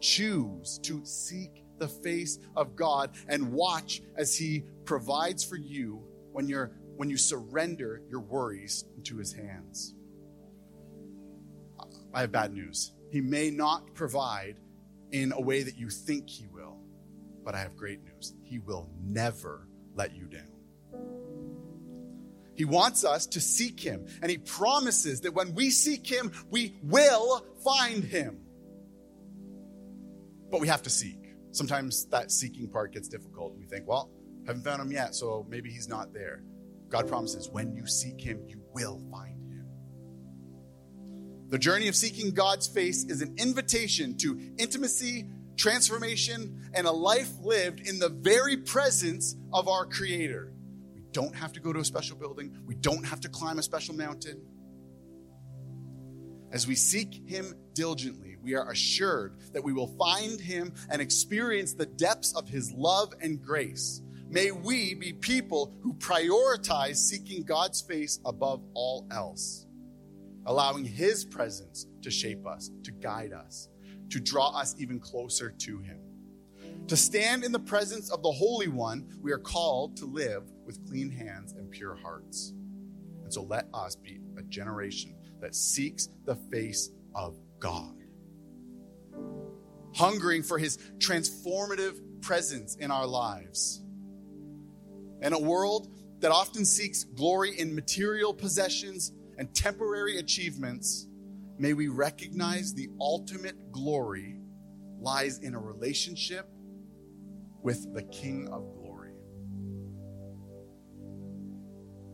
Choose 0.00 0.78
to 0.84 1.04
seek 1.04 1.64
the 1.78 1.88
face 1.88 2.38
of 2.54 2.76
God 2.76 3.10
and 3.28 3.52
watch 3.52 4.02
as 4.16 4.36
He 4.36 4.64
provides 4.84 5.42
for 5.44 5.56
you 5.56 6.02
when 6.32 6.48
you're 6.48 6.72
when 6.96 7.10
you 7.10 7.16
surrender 7.16 8.02
your 8.08 8.20
worries 8.20 8.84
into 8.96 9.18
his 9.18 9.32
hands. 9.32 9.94
I 12.12 12.22
have 12.22 12.32
bad 12.32 12.52
news. 12.52 12.92
He 13.10 13.20
may 13.20 13.50
not 13.50 13.94
provide 13.94 14.56
in 15.12 15.32
a 15.32 15.40
way 15.40 15.62
that 15.62 15.76
you 15.76 15.90
think 15.90 16.28
he 16.28 16.46
will, 16.46 16.78
but 17.44 17.54
I 17.54 17.60
have 17.60 17.76
great 17.76 18.02
news. 18.02 18.34
He 18.42 18.58
will 18.58 18.90
never 19.02 19.68
let 19.96 20.14
you 20.14 20.26
down. 20.26 20.42
He 22.54 22.64
wants 22.64 23.04
us 23.04 23.26
to 23.28 23.40
seek 23.40 23.80
him, 23.80 24.06
and 24.22 24.30
he 24.30 24.38
promises 24.38 25.22
that 25.22 25.34
when 25.34 25.54
we 25.54 25.70
seek 25.70 26.06
him, 26.06 26.32
we 26.50 26.78
will 26.82 27.44
find 27.64 28.04
him. 28.04 28.40
but 30.50 30.60
we 30.60 30.68
have 30.68 30.82
to 30.82 30.90
seek. 30.90 31.34
Sometimes 31.50 32.06
that 32.06 32.30
seeking 32.30 32.68
part 32.68 32.92
gets 32.92 33.08
difficult. 33.08 33.56
We 33.58 33.66
think, 33.66 33.86
well, 33.88 34.10
haven't 34.46 34.62
found 34.62 34.80
him 34.80 34.92
yet, 34.92 35.14
so 35.14 35.46
maybe 35.48 35.70
he's 35.70 35.88
not 35.88 36.12
there. 36.12 36.42
God 36.88 37.08
promises 37.08 37.48
when 37.50 37.74
you 37.74 37.86
seek 37.86 38.20
him, 38.20 38.42
you 38.46 38.62
will 38.72 39.00
find 39.10 39.52
him. 39.52 39.66
The 41.48 41.58
journey 41.58 41.88
of 41.88 41.96
seeking 41.96 42.32
God's 42.32 42.66
face 42.66 43.04
is 43.04 43.22
an 43.22 43.34
invitation 43.38 44.16
to 44.18 44.40
intimacy, 44.58 45.28
transformation, 45.56 46.70
and 46.74 46.86
a 46.86 46.92
life 46.92 47.30
lived 47.40 47.80
in 47.80 47.98
the 47.98 48.08
very 48.08 48.56
presence 48.56 49.36
of 49.52 49.68
our 49.68 49.86
Creator. 49.86 50.52
We 50.94 51.02
don't 51.12 51.34
have 51.34 51.52
to 51.54 51.60
go 51.60 51.72
to 51.72 51.80
a 51.80 51.84
special 51.84 52.16
building, 52.16 52.56
we 52.66 52.74
don't 52.74 53.04
have 53.04 53.20
to 53.20 53.28
climb 53.28 53.58
a 53.58 53.62
special 53.62 53.94
mountain. 53.94 54.42
As 56.52 56.66
we 56.66 56.74
seek 56.74 57.28
Him 57.28 57.54
diligently, 57.72 58.36
we 58.42 58.54
are 58.54 58.70
assured 58.70 59.36
that 59.52 59.64
we 59.64 59.72
will 59.72 59.88
find 59.98 60.40
Him 60.40 60.72
and 60.88 61.02
experience 61.02 61.74
the 61.74 61.86
depths 61.86 62.34
of 62.34 62.48
His 62.48 62.72
love 62.72 63.12
and 63.20 63.42
grace. 63.42 64.02
May 64.28 64.50
we 64.50 64.94
be 64.94 65.12
people 65.12 65.74
who 65.82 65.94
prioritize 65.94 66.96
seeking 66.96 67.44
God's 67.44 67.80
face 67.80 68.20
above 68.24 68.62
all 68.74 69.06
else, 69.10 69.66
allowing 70.46 70.84
His 70.84 71.24
presence 71.24 71.86
to 72.02 72.10
shape 72.10 72.46
us, 72.46 72.70
to 72.84 72.92
guide 72.92 73.32
us, 73.32 73.68
to 74.10 74.20
draw 74.20 74.50
us 74.50 74.74
even 74.78 75.00
closer 75.00 75.50
to 75.50 75.78
Him. 75.78 76.00
To 76.88 76.96
stand 76.96 77.42
in 77.42 77.50
the 77.50 77.58
presence 77.58 78.10
of 78.10 78.22
the 78.22 78.30
Holy 78.30 78.68
One, 78.68 79.18
we 79.20 79.32
are 79.32 79.38
called 79.38 79.96
to 79.96 80.06
live 80.06 80.44
with 80.64 80.86
clean 80.88 81.10
hands 81.10 81.52
and 81.52 81.70
pure 81.70 81.96
hearts. 81.96 82.52
And 83.24 83.32
so 83.32 83.42
let 83.42 83.66
us 83.74 83.96
be 83.96 84.20
a 84.38 84.42
generation 84.42 85.16
that 85.40 85.54
seeks 85.54 86.08
the 86.24 86.36
face 86.36 86.90
of 87.14 87.36
God, 87.58 87.96
hungering 89.94 90.44
for 90.44 90.58
His 90.58 90.78
transformative 90.98 91.98
presence 92.20 92.76
in 92.76 92.90
our 92.92 93.06
lives. 93.06 93.82
In 95.22 95.32
a 95.32 95.40
world 95.40 95.88
that 96.20 96.30
often 96.30 96.64
seeks 96.64 97.02
glory 97.04 97.58
in 97.58 97.74
material 97.74 98.32
possessions 98.32 99.12
and 99.38 99.52
temporary 99.54 100.18
achievements, 100.18 101.08
may 101.58 101.72
we 101.72 101.88
recognize 101.88 102.74
the 102.74 102.88
ultimate 103.00 103.72
glory 103.72 104.38
lies 105.00 105.38
in 105.38 105.54
a 105.54 105.58
relationship 105.58 106.48
with 107.62 107.92
the 107.94 108.02
King 108.04 108.48
of 108.52 108.62
glory. 108.74 109.12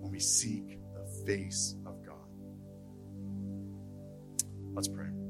When 0.01 0.11
we 0.11 0.21
seek 0.21 0.79
the 0.95 1.25
face 1.27 1.77
of 1.87 2.05
God. 2.05 2.17
Let's 4.75 4.89
pray. 4.89 5.22